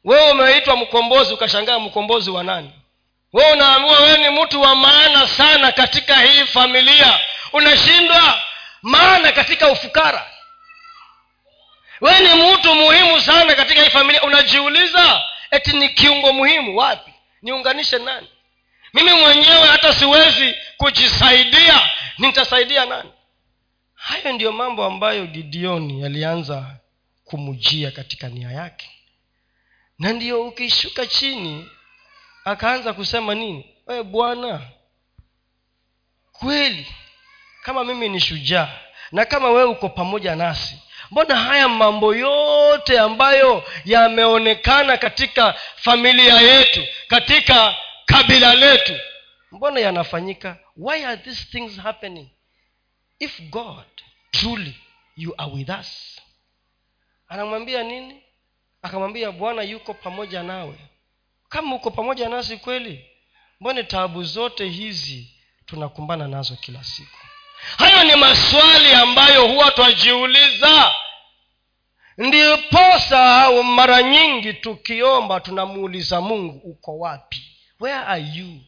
[0.05, 2.71] wewe umeitwa mkombozi ukashangaa mkombozi wa nani?
[3.33, 7.21] Wewe unaambiwa wewe ni mtu wa maana sana katika hii familia.
[7.53, 8.43] Unashindwa
[8.83, 10.27] maana katika ufukara.
[12.01, 14.23] Wewe ni mtu muhimu sana katika hii familia.
[14.23, 17.13] Unajiuliza eti ni kiungo muhimu wapi?
[17.43, 18.29] Niunganishe nani?
[18.95, 21.91] Mimi mwenyewe hata siwezi kujisaidia.
[22.19, 23.11] Nitasaidia nani?
[23.95, 26.67] Hayo ndiyo mambo ambayo gideoni yalianza
[27.25, 28.91] kumujia katika nia yake
[30.01, 31.71] na ndiyo ukishuka chini
[32.45, 33.75] akaanza kusema nini?
[33.87, 34.61] Wewe bwana
[36.33, 36.87] kweli
[37.63, 38.79] kama mimi ni shujaa
[39.13, 40.79] na kama wewe uko pamoja nasi
[41.11, 48.97] mbona haya mambo yote ambayo yameonekana katika familia yetu katika kabila letu
[49.53, 50.57] mbona yanafanyika?
[50.77, 52.29] Why are these things happening?
[53.19, 53.85] If god
[54.31, 54.75] truly
[55.17, 56.21] you are with us.
[57.29, 58.23] Anamwambia nini
[58.83, 60.75] akamwambia bwana yuko pamoja nawe.
[61.49, 63.05] Kama uko pamoja nasi kweli
[63.61, 65.31] mbone taabu zote hizi
[65.66, 67.16] tunakumbana nazo kila siku?
[67.79, 70.95] Hayo ni maswali ambayo huwa twajiuliza.
[72.19, 77.43] Ndiposa mara nyingi tukiomba tunamuuliza mungu uko wapi?
[77.81, 78.61] Where are you?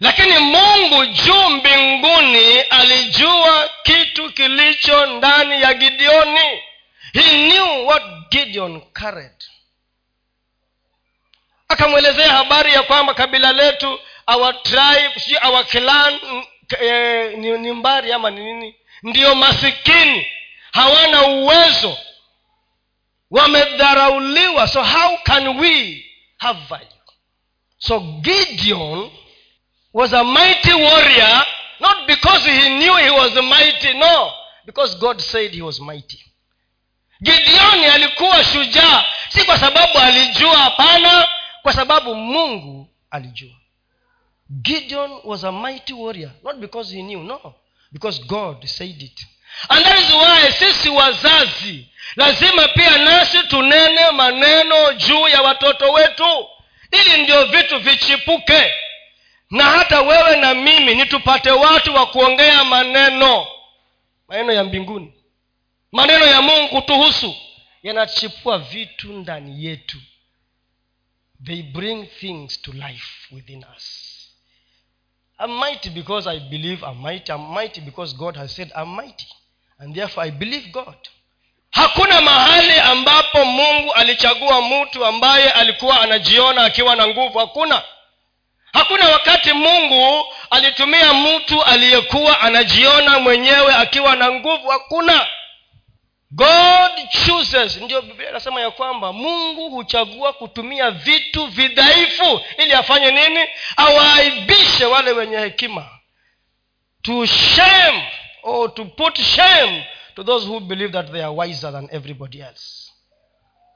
[0.00, 6.62] Lakini mungu juu mbinguni alijua kitu kilicho ndani ya gideoni
[7.12, 9.44] he knew what gideon carried.
[11.68, 16.20] Akamwelezea habari ya kwamba kabila letu our tribe si our clan
[16.80, 20.26] eh, ni, mbari ama ni nini ndiyo masikini
[20.72, 21.98] hawana uwezo
[23.30, 26.04] wamedharauliwa so how can we
[26.38, 26.86] have value?
[27.78, 29.10] So gideon
[29.92, 31.46] was a mighty warrior
[31.80, 34.32] not because he knew he was mighty no
[34.66, 36.29] because god said he was mighty
[37.22, 39.04] gideoni alikuwa shujaa.
[39.28, 41.28] Si kwa sababu alijua hapana
[41.62, 43.54] kwa sababu mungu alijua.
[44.62, 47.54] Gideon was a mighty warrior not because he knew no
[47.92, 49.26] because god said it.
[49.68, 56.48] And that is why sisi wazazi lazima pia nasi tunene maneno juu ya watoto wetu
[56.92, 58.74] ili ndio vitu vichipuke.
[59.50, 63.46] Na hata wewe na mimi ni tupate watu wa kuongea maneno
[64.28, 65.12] maneno ya mbinguni
[65.92, 67.36] maneno ya mungu tuhusu.
[67.82, 69.98] Yanachipua vitu ndani yetu.
[71.44, 74.06] They bring things to life within us.
[75.94, 77.32] Because i believe I'm mighty.
[77.32, 79.26] I'm mighty because god has said I'm mighty.
[79.78, 80.96] And therefore i believe god.
[81.70, 87.38] Hakuna mahali ambapo mungu alichagua mtu ambaye alikuwa anajiona akiwa na nguvu.
[87.38, 87.82] Hakuna.
[88.72, 94.68] Hakuna wakati mungu alitumia mtu aliyekuwa anajiona mwenyewe akiwa na nguvu.
[94.68, 95.26] Hakuna
[96.30, 96.90] god
[97.26, 103.48] chooses ndio biblia inasema ya kwamba mungu huchagua kutumia vitu vidhaifu ili afanye nini?
[103.76, 105.88] Awaaibishe wale wenye hekima.
[107.02, 108.08] To shame
[108.42, 112.92] or to put shame to those who believe that they are wiser than everybody else.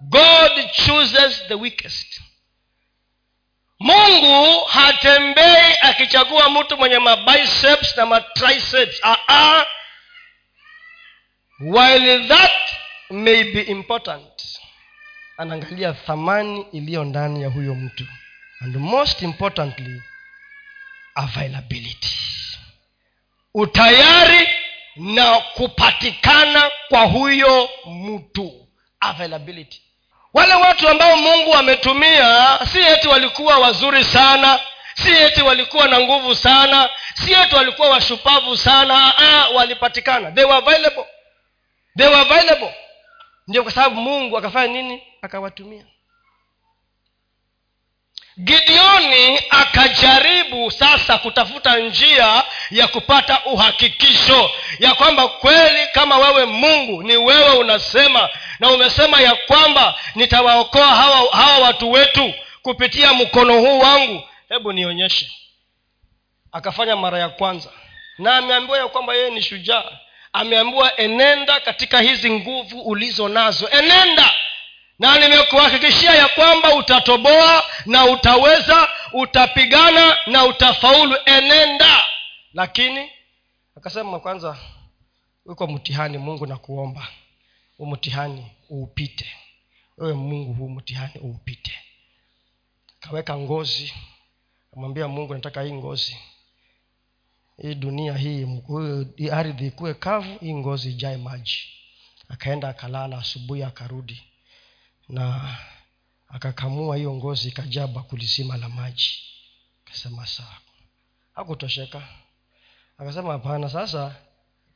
[0.01, 2.21] God chooses the weakest.
[3.81, 9.64] Mungu hatembei akichagua mtu mwenye mabiceps na matriceps Aa,
[11.61, 12.53] while that
[13.11, 14.25] may be important
[15.37, 18.05] anaangalia thamani iliyo ndani ya huyo mtu.
[18.61, 20.03] And most importantly
[21.14, 22.09] availability.
[23.55, 24.49] Utayari
[24.97, 28.67] na kupatikana kwa huyo mtu.
[29.01, 29.83] Availability.
[30.35, 34.61] Wale watu ambao mungu ametumia si eti walikuwa wazuri sana
[34.95, 40.31] si eti walikuwa na nguvu sana si eti walikuwa washupavu sana ah, walipatikana.
[40.33, 41.05] They were available
[41.96, 42.74] they were available.
[43.48, 45.02] Ndio kwa sababu mungu akafanya nini?
[45.22, 45.85] Akawatumia.
[48.38, 57.16] Gideoni akajaribu sasa kutafuta njia ya kupata uhakikisho ya kwamba kweli kama wewe mungu ni
[57.16, 58.28] wewe unasema
[58.61, 65.30] na umesema ya kwamba nitawaokoa hawa, hawa watu wetu kupitia mkono huu wangu hebu nionyeshe.
[66.52, 67.70] Akafanya mara ya kwanza.
[68.18, 69.85] Na ameambiwa ya kwamba yeye ni shujaa
[70.35, 73.68] ameambiwa enenda katika hizi nguvu ulizo nazo.
[73.68, 74.35] Enenda!
[74.99, 81.16] Na nimekuhakikishia ya kwamba utatoboa na utaweza utapigana na utafaulu.
[81.25, 82.05] Enenda!
[82.55, 83.11] Lakini
[83.77, 84.57] akasema kwanza
[85.47, 87.09] uko mtihani mungu na kuomba
[87.79, 89.33] huu mtihani uupite.
[89.99, 91.79] Wewe mungu huu mtihani uupite.
[93.03, 93.94] Akaweka ngozi
[94.75, 96.16] kamwambia mungu nataka hii ngozi
[97.62, 98.47] hii dunia hii
[99.17, 101.59] hii ardhi ikuwe kavu hii ngozi ijae maji.
[102.29, 104.23] Akaenda akalala asubuhi akarudi.
[105.09, 105.57] Na
[106.29, 109.11] akakamua hiyo ngozi ikajaa bakuli zima la maji.
[109.87, 110.57] Akasema sawa.
[111.35, 112.09] Hakutosheka.
[112.99, 114.17] Akasema hapana sasa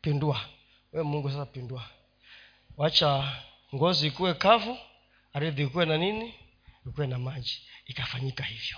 [0.00, 0.40] pindua.
[0.92, 1.84] We mungu sasa pindua.
[2.76, 3.42] Wacha
[3.74, 4.78] ngozi ikuwe kavu
[5.32, 6.34] ardhi ikuwe na nini
[6.86, 7.62] ikuwe na maji.
[7.86, 8.76] Ikafanyika hivyo.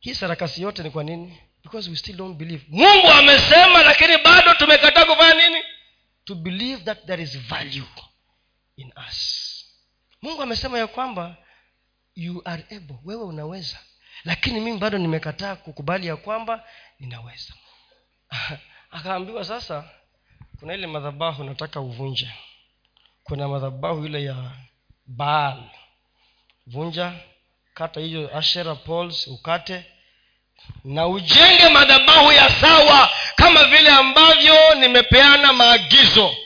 [0.00, 2.64] Hii sarakasi yote ni kwa nini because we still don't believe.
[2.68, 5.62] Mungu amesema lakini bado tumekataa kufanya nini?
[6.24, 7.86] To believe that there is value
[8.76, 9.50] in us.
[10.22, 11.36] Mungu amesema ya kwamba
[12.14, 13.78] you are able wewe unaweza.
[14.24, 16.64] Lakini mimi bado nimekataa kukubali ya kwamba
[17.00, 17.54] ninaweza.
[18.90, 19.90] Akaambiwa sasa
[20.58, 22.30] kuna ile madhabahu nataka uvunje.
[23.22, 24.50] Kuna madhabahu ile ya
[25.06, 25.62] baal.
[26.66, 27.12] Vunja
[27.74, 29.93] kata hiyo ashera poles ukate
[30.84, 36.36] na ujenge madhabahu ya sawa kama vile ambavyo nimepeana maagizo.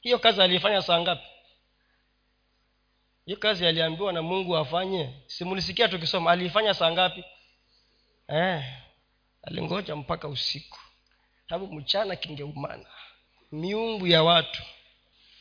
[0.00, 1.26] Hiyo kazi aliifanya saa ngapi?
[3.26, 5.10] Hiyo kazi aliambiwa na mungu afanye?
[5.26, 7.24] Simulisikia tukisoma aliifanya saa ngapi?
[8.28, 8.64] Eh,
[9.42, 10.78] alingoja mpaka usiku.
[11.48, 12.86] Sababu mchana kingeumana.
[13.52, 14.62] Miungu ya watu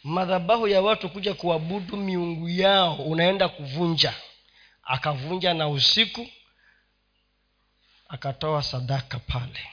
[0.04, 4.14] madhabahu ya watu kuja kuabudu miungu yao unaenda kuvunja.
[4.84, 6.28] Akavunja na usiku
[8.10, 9.68] akatoa sadaka pale.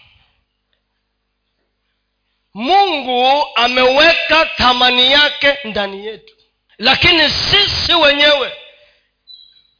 [2.55, 6.35] Mungu ameweka thamani yake ndani yetu.
[6.79, 8.53] Lakini sisi wenyewe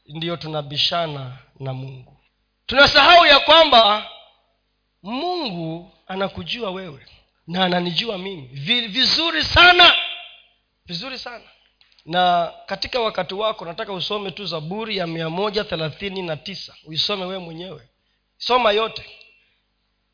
[0.07, 2.17] ndiyo tunabishana na mungu.
[2.65, 4.09] Tunasahau ya kwamba
[5.03, 7.05] mungu anakujua wewe
[7.47, 8.47] na ananijua mimi.
[8.87, 9.95] Vizuri sana.
[10.85, 11.43] Vizuri sana.
[12.05, 16.75] Na katika wakati wako nataka usome tu zaburi ya mia moja thelathini na tisa.
[16.85, 17.87] Uisome wewe mwenyewe
[18.37, 19.05] soma yote.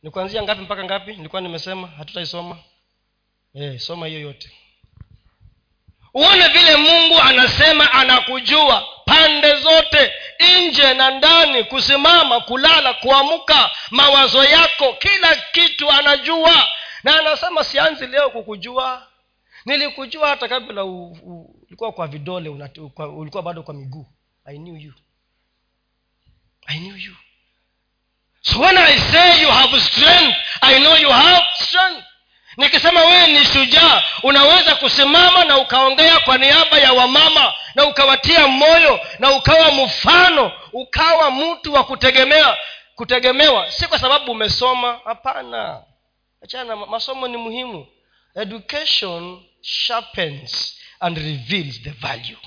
[0.03, 1.12] Ni kuanzia ngapi mpaka ngapi?
[1.15, 2.57] Nilikuwa nimesema hatutaisoma.
[3.53, 4.51] E, soma hiyo yote.
[6.13, 10.13] Uone vile mungu anasema anakujua pande zote
[10.60, 16.67] nje na ndani kusimama kulala kuamka mawazo yako kila kitu anajua.
[17.03, 19.07] Na anasema sianzi leo kukujua.
[19.65, 24.05] Nilikujua hata kabla ulikuwa kwa vidole unatu, ulikuwa bado kwa miguu.
[24.45, 24.93] I knew you.
[26.65, 27.15] I knew you
[28.41, 32.04] so when i say you have strength i know you have strength.
[32.58, 38.99] Nikisema wewe ni shujaa unaweza kusimama na ukaongea kwa niaba ya wamama na ukawatia moyo
[39.19, 42.57] na ukawa mfano ukawa mtu wa kutegemea
[42.95, 43.72] kutegemewa.
[43.72, 45.84] Si kwa sababu umesoma hapana.
[46.43, 47.88] Achana masomo ni muhimu.
[48.36, 52.38] Education sharpens and reveals the value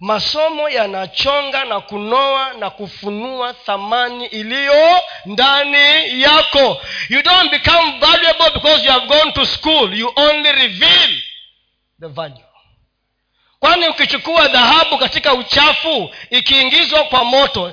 [0.00, 6.80] masomo yanachonga na kunoa na kufunua thamani iliyo ndani yako.
[7.08, 9.94] You don't become valuable because you have gone to school.
[9.94, 11.10] You only reveal
[12.00, 12.44] the value.
[13.60, 17.72] Kwani ukichukua dhahabu katika uchafu ikiingizwa kwa moto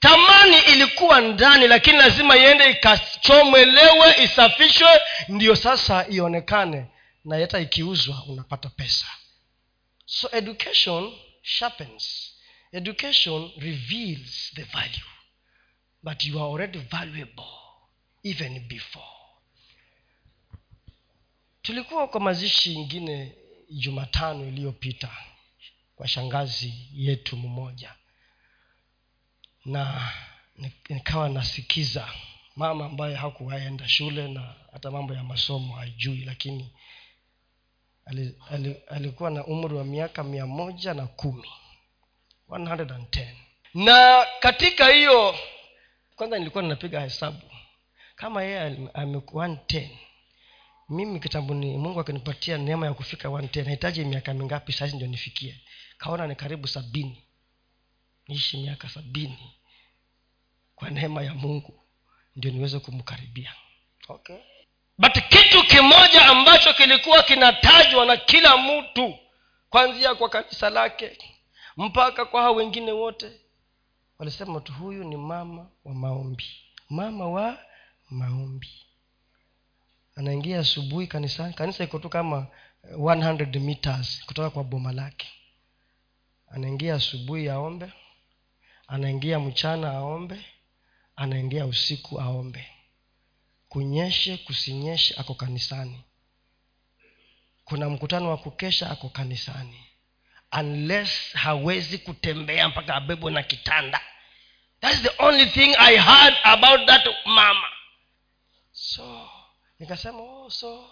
[0.00, 6.86] thamani ilikuwa ndani lakini lazima iende ikachomwelewe isafishwe ndiyo sasa ionekane.
[7.24, 9.06] Na hata ikiuzwa unapata pesa.
[10.06, 11.12] So education
[11.46, 12.32] sharpens.
[12.72, 15.10] Education reveals the value
[16.02, 17.52] but you are already valuable
[18.22, 19.04] even before.
[21.62, 23.32] Tulikuwa kwa mazishi ingine
[23.70, 25.16] jumatano iliyopita
[25.96, 27.94] kwa shangazi yetu mmoja.
[29.64, 30.12] Na
[30.88, 32.08] nikawa nasikiza
[32.56, 36.70] mama ambaye hakuwaenda shule na hata mambo ya masomo haijui lakini
[38.88, 41.48] alikuwa na umri wa miaka mia moja na kumi.
[42.48, 43.26] 110
[43.74, 45.34] na katika hiyo
[46.16, 47.42] kwanza nilikuwa ninapiga hesabu.
[48.16, 49.88] Kama yeye amekuwa 110
[50.88, 55.60] mimi kitambuni mungu akinipatia neema ya kufika 110 nahitaji miaka mingapi saizi ndio nifikie?
[55.98, 57.22] Kaona ni karibu sabini.
[58.28, 59.54] Niishi miaka sabini.
[60.74, 61.80] Kwa neema ya mungu
[62.36, 63.54] ndio niweze kumkaribia.
[64.08, 64.38] Okay
[64.98, 69.18] but kitu kimoja ambacho kilikuwa kinatajwa na kila mtu
[69.70, 71.18] kwanzia kwa kanisa lake
[71.76, 73.40] mpaka kwa hao wengine wote
[74.18, 76.44] walisema tu huyu ni mama wa maombi.
[76.90, 77.58] Mama wa
[78.10, 78.68] maombi.
[80.16, 82.46] Anaingia asubuhi kanisani kanisa iko tu kama
[82.92, 85.26] 100 meters kutoka kwa boma lake.
[86.48, 87.92] Anaingia asubuhi aombe
[88.88, 90.44] anaingia mchana aombe
[91.16, 92.66] anaingia usiku aombe
[93.76, 96.00] kunyeshe kusinyeshe ako kanisani.
[97.64, 99.84] Kuna mkutano wa kukesha ako kanisani.
[100.60, 104.00] Unless hawezi kutembea mpaka abebwe na kitanda.
[104.80, 107.68] Thats the only thing i heard about that mama.
[108.72, 109.30] So
[109.78, 110.90] nikasema oh, so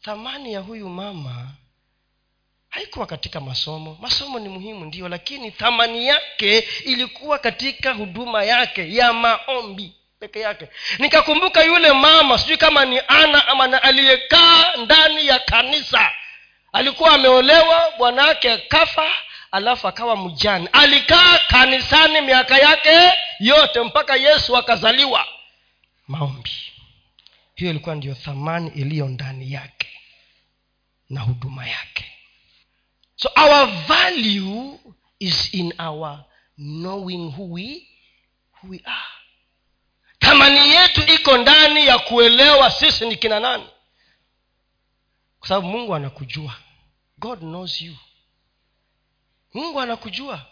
[0.00, 1.54] thamani ya huyu mama
[2.68, 3.98] haikuwa katika masomo.
[4.00, 10.68] Masomo ni muhimu ndio lakini thamani yake ilikuwa katika huduma yake ya maombi peke yake.
[10.98, 16.10] Nikakumbuka yule mama sijui kama ni ana ama aliyekaa ndani ya kanisa.
[16.72, 19.10] Alikuwa ameolewa bwana yake kafa
[19.50, 25.26] alafu akawa mjani alikaa kanisani miaka yake yote mpaka yesu akazaliwa.
[26.08, 26.50] Maombi.
[27.54, 29.88] Hiyo ilikuwa ndiyo thamani iliyo ndani yake
[31.10, 32.04] na huduma yake.
[33.16, 34.78] So our value
[35.18, 36.24] is in our
[36.56, 37.86] knowing who we,
[38.62, 39.16] who we are
[40.38, 43.66] thamani yetu iko ndani ya kuelewa sisi ni kina nani.
[45.38, 46.54] Kwa sababu mungu anakujua.
[47.18, 47.96] God knows you.
[49.54, 50.42] Mungu anakujua.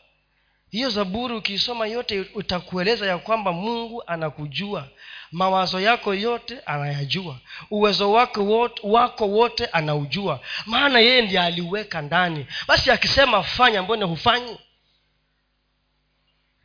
[0.71, 4.89] Hiyo zaburi ukiisoma yote utakueleza ya kwamba mungu anakujua.
[5.33, 7.39] Mawazo yako yote anayajua.
[7.71, 10.41] Uwezo wako wote, wako wote anaujua.
[10.67, 12.47] Maana yeye ndiye aliweka ndani.
[12.69, 14.59] Basi akisema fanya mbone hufanyi?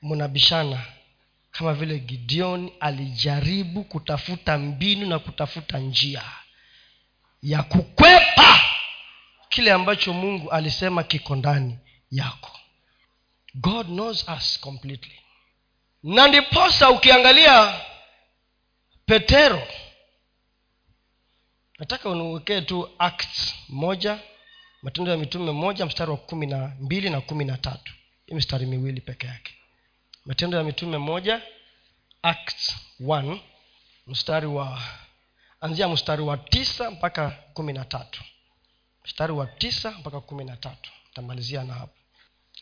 [0.01, 0.85] Mnabishana
[1.59, 6.23] kama vile gideon alijaribu kutafuta mbinu na kutafuta njia
[7.43, 8.61] ya kukwepa
[9.49, 11.77] kile ambacho mungu alisema kiko ndani
[12.11, 12.59] yako.
[13.55, 15.19] God knows us completely.
[16.03, 17.81] Na ndiposa ukiangalia
[19.05, 19.67] petero
[21.79, 24.19] nataka uniwekee tu acts moja
[24.81, 27.93] matendo ya mitume moja mstari wa kumi na mbili na kumi na tatu.
[28.25, 29.58] Hii mistari miwili peke yake
[30.29, 31.41] matendo ya mitume moja
[32.21, 33.39] act 1
[34.07, 34.81] mstari wa
[35.61, 38.23] anzia mstari wa tisa mpaka kumi na tatu.
[39.05, 40.91] Mstari wa tisa mpaka kumi na tatu.
[41.13, 41.93] Tamalizia na hapo.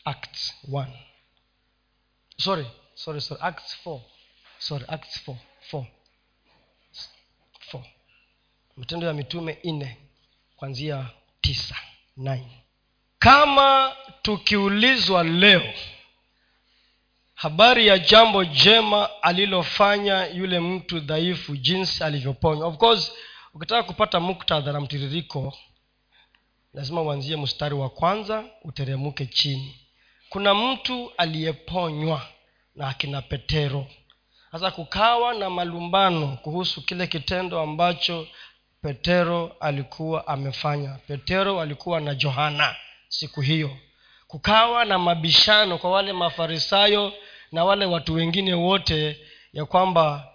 [0.04, 0.36] Act
[0.70, 0.86] 1
[2.36, 3.42] sorry sorry sorry.
[3.42, 4.00] Act 4
[4.58, 5.36] sorry act 4
[5.72, 5.84] 4
[7.72, 7.82] 4
[8.76, 9.96] matendo ya mitume nne
[10.56, 11.10] kwanzia
[11.40, 11.76] tisa
[12.18, 12.44] 9
[13.18, 15.74] kama tukiulizwa leo
[17.38, 23.12] habari ya jambo jema alilofanya yule mtu dhaifu jinsi alivyoponywa of course
[23.54, 25.54] ukitaka kupata muktadha na mtiririko
[26.74, 29.78] lazima uanzie mstari wa kwanza uteremuke chini.
[30.28, 32.22] Kuna mtu aliyeponywa
[32.74, 33.86] na akina petero.
[34.52, 38.26] Sasa kukawa na malumbano kuhusu kile kitendo ambacho
[38.82, 40.98] petero alikuwa amefanya.
[41.06, 42.76] Petero alikuwa na johana
[43.08, 43.76] siku hiyo.
[44.26, 47.12] Kukawa na mabishano kwa wale mafarisayo
[47.52, 49.16] na wale watu wengine wote
[49.52, 50.28] ya kwamba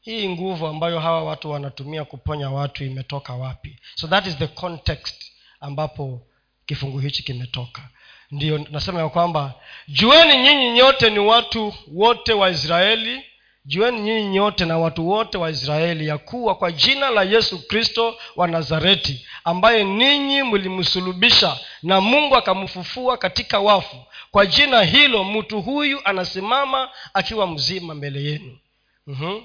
[0.00, 3.78] hii nguvu ambayo hawa watu wanatumia kuponya watu imetoka wapi.
[3.94, 6.26] So that is the context ambapo
[6.66, 7.88] kifungu hichi kimetoka.
[8.30, 9.54] Ndio nasema ya kwamba
[9.88, 13.22] jueni nyinyi nyote ni watu wote wa israeli
[13.64, 18.16] jueni nyinyi nyote na watu wote wa israeli ya kuwa kwa jina la yesu kristo
[18.36, 23.96] wa nazareti ambaye ninyi mlimsulubisha na mungu akamfufua katika wafu.
[24.30, 28.58] Kwa jina hilo mtu huyu anasimama akiwa mzima mbele yenu.
[29.06, 29.42] Mm-hmm.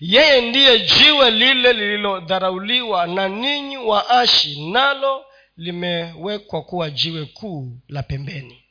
[0.00, 5.24] yeye ndiye jiwe lile lililodharauliwa na ninyi waashi nalo
[5.56, 8.63] limewekwa kuwa jiwe kuu la pembeni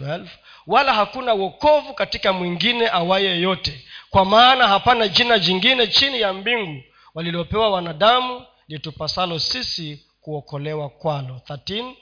[0.00, 0.26] 12
[0.66, 3.84] wala hakuna wokovu katika mwingine awaye yote.
[4.10, 6.82] Kwa maana hapana jina jingine chini ya mbingu
[7.14, 11.40] walilopewa wanadamu litupasalo sisi kuokolewa kwalo.
[11.48, 11.94] 13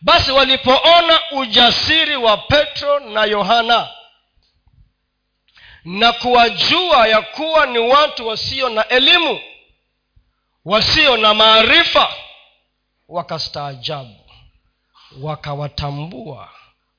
[0.00, 3.88] basi walipoona ujasiri wa petro na yohana
[5.84, 9.40] na kuwajua ya kuwa ni watu wasio na elimu
[10.64, 12.08] wasio na maarifa
[13.08, 14.16] wakastaajabu
[15.22, 16.48] wakawatambua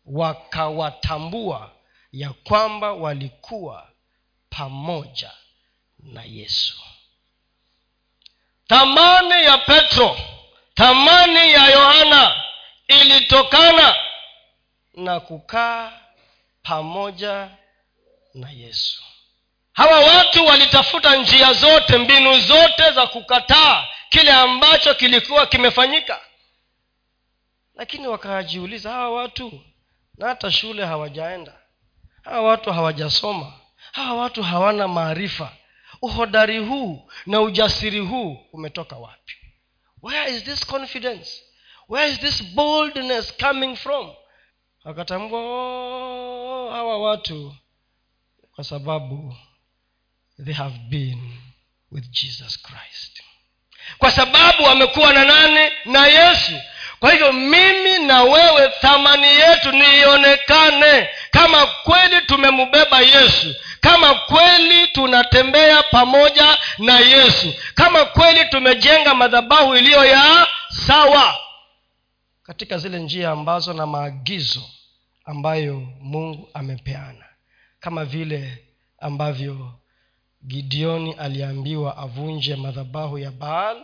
[0.05, 1.71] wakawatambua
[2.11, 3.89] ya kwamba walikuwa
[4.49, 5.31] pamoja
[5.99, 6.81] na yesu.
[8.67, 10.17] Thamani ya petro
[10.73, 12.43] thamani ya yohana
[12.87, 13.95] ilitokana
[14.93, 15.93] na kukaa
[16.63, 17.49] pamoja
[18.33, 19.03] na yesu.
[19.73, 26.21] Hawa watu walitafuta njia zote mbinu zote za kukataa kile ambacho kilikuwa kimefanyika.
[27.75, 29.61] Lakini wakajiuliza hawa watu
[30.17, 31.53] na hata shule hawajaenda.
[32.23, 33.53] Hawa watu hawajasoma.
[33.91, 35.51] Hawa watu hawana maarifa.
[36.01, 39.35] Uhodari huu na ujasiri huu umetoka wapi?
[40.01, 41.29] Where is this confidence?
[41.89, 44.13] Where is this boldness coming from?
[44.83, 47.55] Wakatambua oh, hawa watu
[48.55, 49.35] kwa sababu
[50.45, 51.33] they have been
[51.91, 53.21] with jesus christ.
[53.97, 56.53] Kwa sababu wamekuwa na nane na yesu
[57.05, 65.83] kwa hivyo mimi na wewe thamani yetu niionekane kama kweli tumembeba yesu kama kweli tunatembea
[65.83, 71.35] pamoja na yesu kama kweli tumejenga madhabahu iliyo ya sawa
[72.43, 74.63] katika zile njia ambazo na maagizo
[75.25, 77.25] ambayo mungu amepeana.
[77.79, 78.63] Kama vile
[78.99, 79.73] ambavyo
[80.47, 83.77] gideoni aliambiwa avunje madhabahu ya baal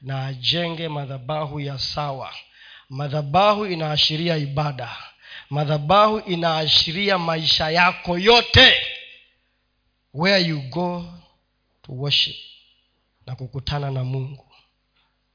[0.00, 2.32] na ajenge madhabahu ya sawa
[2.88, 4.96] madhabahu inaashiria ibada.
[5.50, 8.74] Madhabahu inaashiria maisha yako yote.
[10.14, 11.04] Where you go
[11.82, 12.36] to worship
[13.26, 14.52] na kukutana na mungu.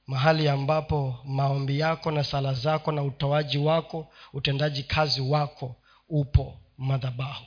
[0.08, 5.76] Mahali ambapo maombi yako na sala zako na utoaji wako utendaji kazi wako
[6.10, 7.45] upo madhabahu.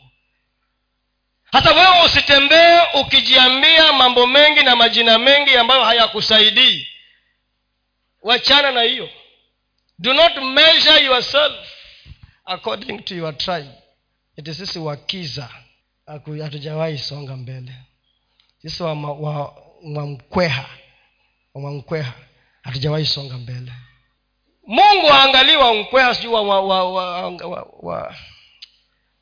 [1.52, 6.86] Hata wewe usitembee ukijiambia mambo mengi na majina mengi ambayo hayakusaidii.
[8.22, 9.08] Wachana na hiyo
[9.98, 11.52] do not measure yourself
[12.44, 13.70] according to your tribe.
[14.36, 15.48] Iti sisi wakiza.
[16.06, 17.72] Hatujawahi songa mbele.
[18.62, 20.66] Sisi wa, wa, wamkweha
[21.54, 22.12] wamkweha
[22.62, 23.72] hatujawahi songa mbele.
[24.66, 28.16] Mungu haangalii wamkweha sijui wa, wa, wa, wa, wa, wa,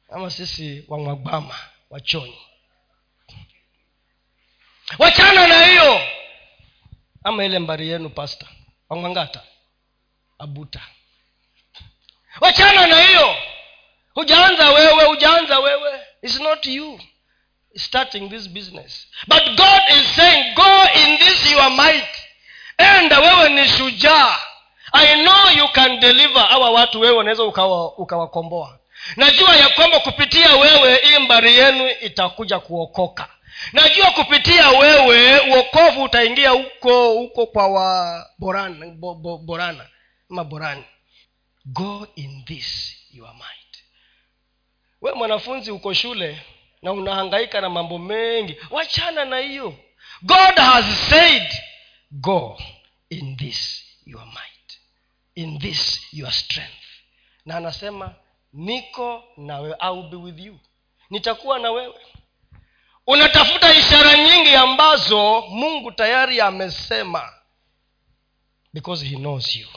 [0.09, 1.55] ama sisi wamwagwama
[1.91, 2.37] wachoni
[4.99, 6.01] wachana na hiyo.
[7.25, 8.47] Ama ile mbari yenu pasta
[8.89, 9.43] wangwangata
[10.43, 10.81] abuta.
[12.41, 13.37] Wachana na hiyo.
[14.15, 16.01] Hujaanza wewe hujaanza wewe.
[16.23, 17.01] Its not you
[17.77, 19.07] starting this business.
[19.27, 22.09] But god is saying go in this your might.
[22.79, 24.39] Enda wewe ni shujaa.
[24.93, 26.47] I know you can deliver.
[26.51, 28.67] Awa watu wewe unaweza ukawakomboa.
[28.67, 28.79] Ukawa
[29.17, 33.29] najua ya kwamba kupitia wewe hii mbari yenu itakuja kuokoka.
[33.73, 39.87] Najua kupitia wewe uokovu utaingia huko huko kwa waborana bo, bo, borana
[40.33, 40.85] ama borani
[41.67, 43.73] go in this your mind.
[45.01, 46.41] We mwanafunzi uko shule
[46.83, 48.57] na unahangaika na mambo mengi.
[48.71, 49.75] Wachana na hiyo.
[50.23, 51.53] God has said
[52.11, 52.59] go
[53.11, 54.69] in this your mind.
[55.35, 56.85] In this your strength.
[57.47, 58.15] Na anasema
[58.53, 60.59] niko nawe I be with you.
[61.11, 62.01] Nitakuwa na wewe.
[63.07, 67.33] Unatafuta ishara nyingi ambazo mungu tayari amesema.
[68.73, 69.69] Because he knows you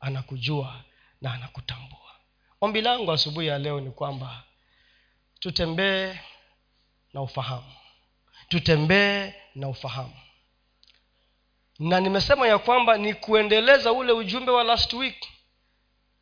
[0.00, 0.84] anakujua
[1.20, 1.98] na anakutambua.
[2.60, 4.42] Ombi langu asubuhi ya leo ni kwamba
[5.40, 6.18] tutembee
[7.12, 7.72] na ufahamu.
[8.48, 10.14] Tutembee na ufahamu.
[11.78, 15.26] Na nimesema ya kwamba ni kuendeleza ule ujumbe wa last week.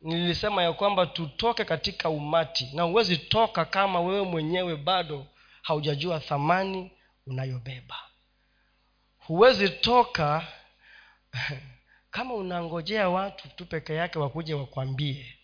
[0.01, 2.69] Nilisema ya kwamba tutoke katika umati.
[2.73, 5.25] Na huwezi toka kama wewe mwenyewe bado
[5.61, 6.91] haujajua thamani
[7.27, 7.95] unayobeba.
[9.17, 10.47] Huwezi toka
[12.11, 15.35] kama unangojea watu tu peke yake wakuje wakwambie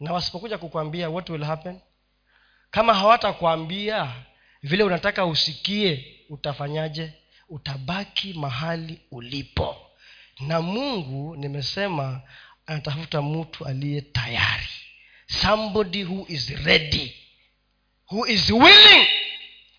[0.00, 1.80] na wasipokuja kukwambia what will happen?
[2.70, 4.12] Kama hawatakwambia
[4.62, 7.12] vile unataka usikie utafanyaje?
[7.48, 9.76] Utabaki mahali ulipo.
[10.40, 12.20] Na mungu nimesema
[12.66, 14.68] anatafuta mtu aliye tayari.
[15.26, 17.14] Somebody who is ready
[18.10, 19.06] who is willing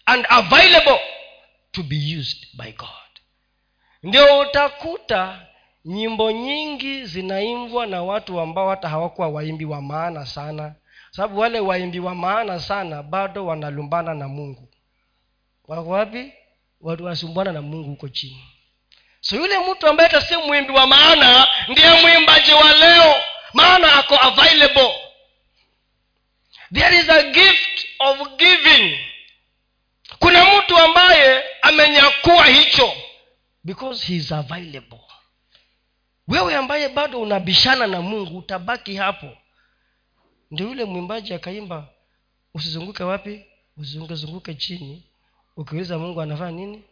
[0.05, 0.99] and available
[1.71, 2.89] to be used by god.
[4.03, 5.47] Ndio utakuta
[5.89, 10.75] nyimbo nyingi zinaimbwa na watu ambao hata hawakuwa waimbi wa maana sana.
[11.11, 14.69] Sababu wale waimbi wa maana sana bado wanalumbana na mungu.
[15.67, 16.33] Wako wapi?
[16.81, 17.03] Watu
[17.43, 18.43] na mungu huko chini.
[19.21, 23.15] So yule mtu ambaye hata si mwimbi wa maana ndiye mwimbaji wa leo.
[23.53, 24.93] Maana ako available.
[26.73, 28.99] There is a gift of giving.
[30.19, 32.93] Kuna mtu ambaye amenyakua hicho.
[33.63, 35.08] Because he is available
[36.29, 39.37] wewe ambaye bado unabishana na mungu utabaki hapo.
[40.51, 41.87] Ndio yule mwimbaji akaimba
[42.53, 43.45] usizunguke wapi
[43.77, 45.03] uzungezunguke chini.
[45.57, 46.83] Ukiuliza mungu anafanya nini?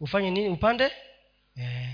[0.00, 0.48] Ufanye nini?
[0.48, 0.90] Upande?
[1.56, 1.88] Eh.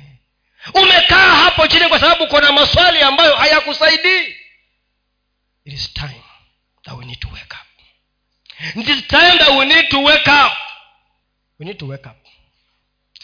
[0.74, 4.34] umekaa hapo chini kwa sababu kuna maswali ambayo hayakusaidii.
[5.64, 6.22] It is time
[6.84, 7.66] that we need to wake up.
[8.76, 10.52] It is time that we need to wake up.
[11.58, 12.16] We need to wake up.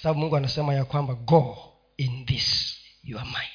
[0.03, 2.74] Sababu mungu anasema ya kwamba go in this
[3.05, 3.51] your might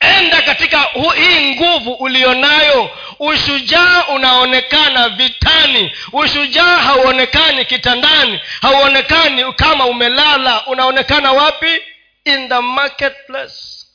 [0.00, 0.82] enda katika
[1.16, 2.90] hii nguvu ulionayo.
[3.18, 5.92] Ushujaa unaonekana vitani.
[6.12, 8.40] Ushujaa hauonekani kitandani.
[8.60, 10.66] Hauonekani kama umelala.
[10.66, 11.80] Unaonekana wapi?
[12.24, 13.86] In the marketplace.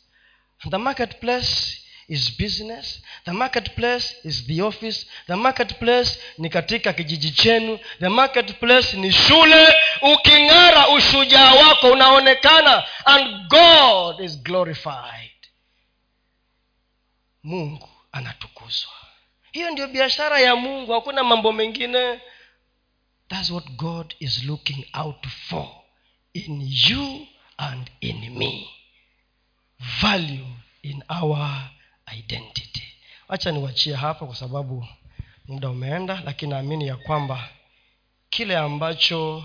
[0.69, 1.77] The marketplace
[2.07, 8.97] is business the marketplace is the office the marketplace ni katika kijiji chenu the marketplace
[8.97, 9.67] ni shule.
[10.01, 15.31] Uking'ara ushujaa wako unaonekana and god is glorified.
[17.43, 18.91] Mungu anatukuzwa.
[19.51, 22.19] Hiyo ndio biashara ya mungu hakuna mambo mengine.
[23.27, 25.67] Thats what god is looking out for
[26.33, 27.27] in you
[27.57, 28.69] and in me.
[30.01, 30.47] Value
[30.83, 31.69] in our
[32.13, 32.83] identity.
[33.27, 34.87] Wacha niwachie hapa kwa sababu
[35.47, 37.49] muda umeenda lakini naamini ya kwamba
[38.29, 39.43] kile ambacho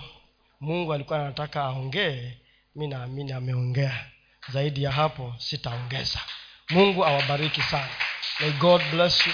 [0.61, 2.33] mungu alikuwa anataka aongee
[2.77, 4.07] mi naamini ameongea.
[4.53, 6.21] Zaidi ya hapo sitaongeza.
[6.71, 7.89] Mungu awabariki sana.
[8.41, 9.33] May god bless you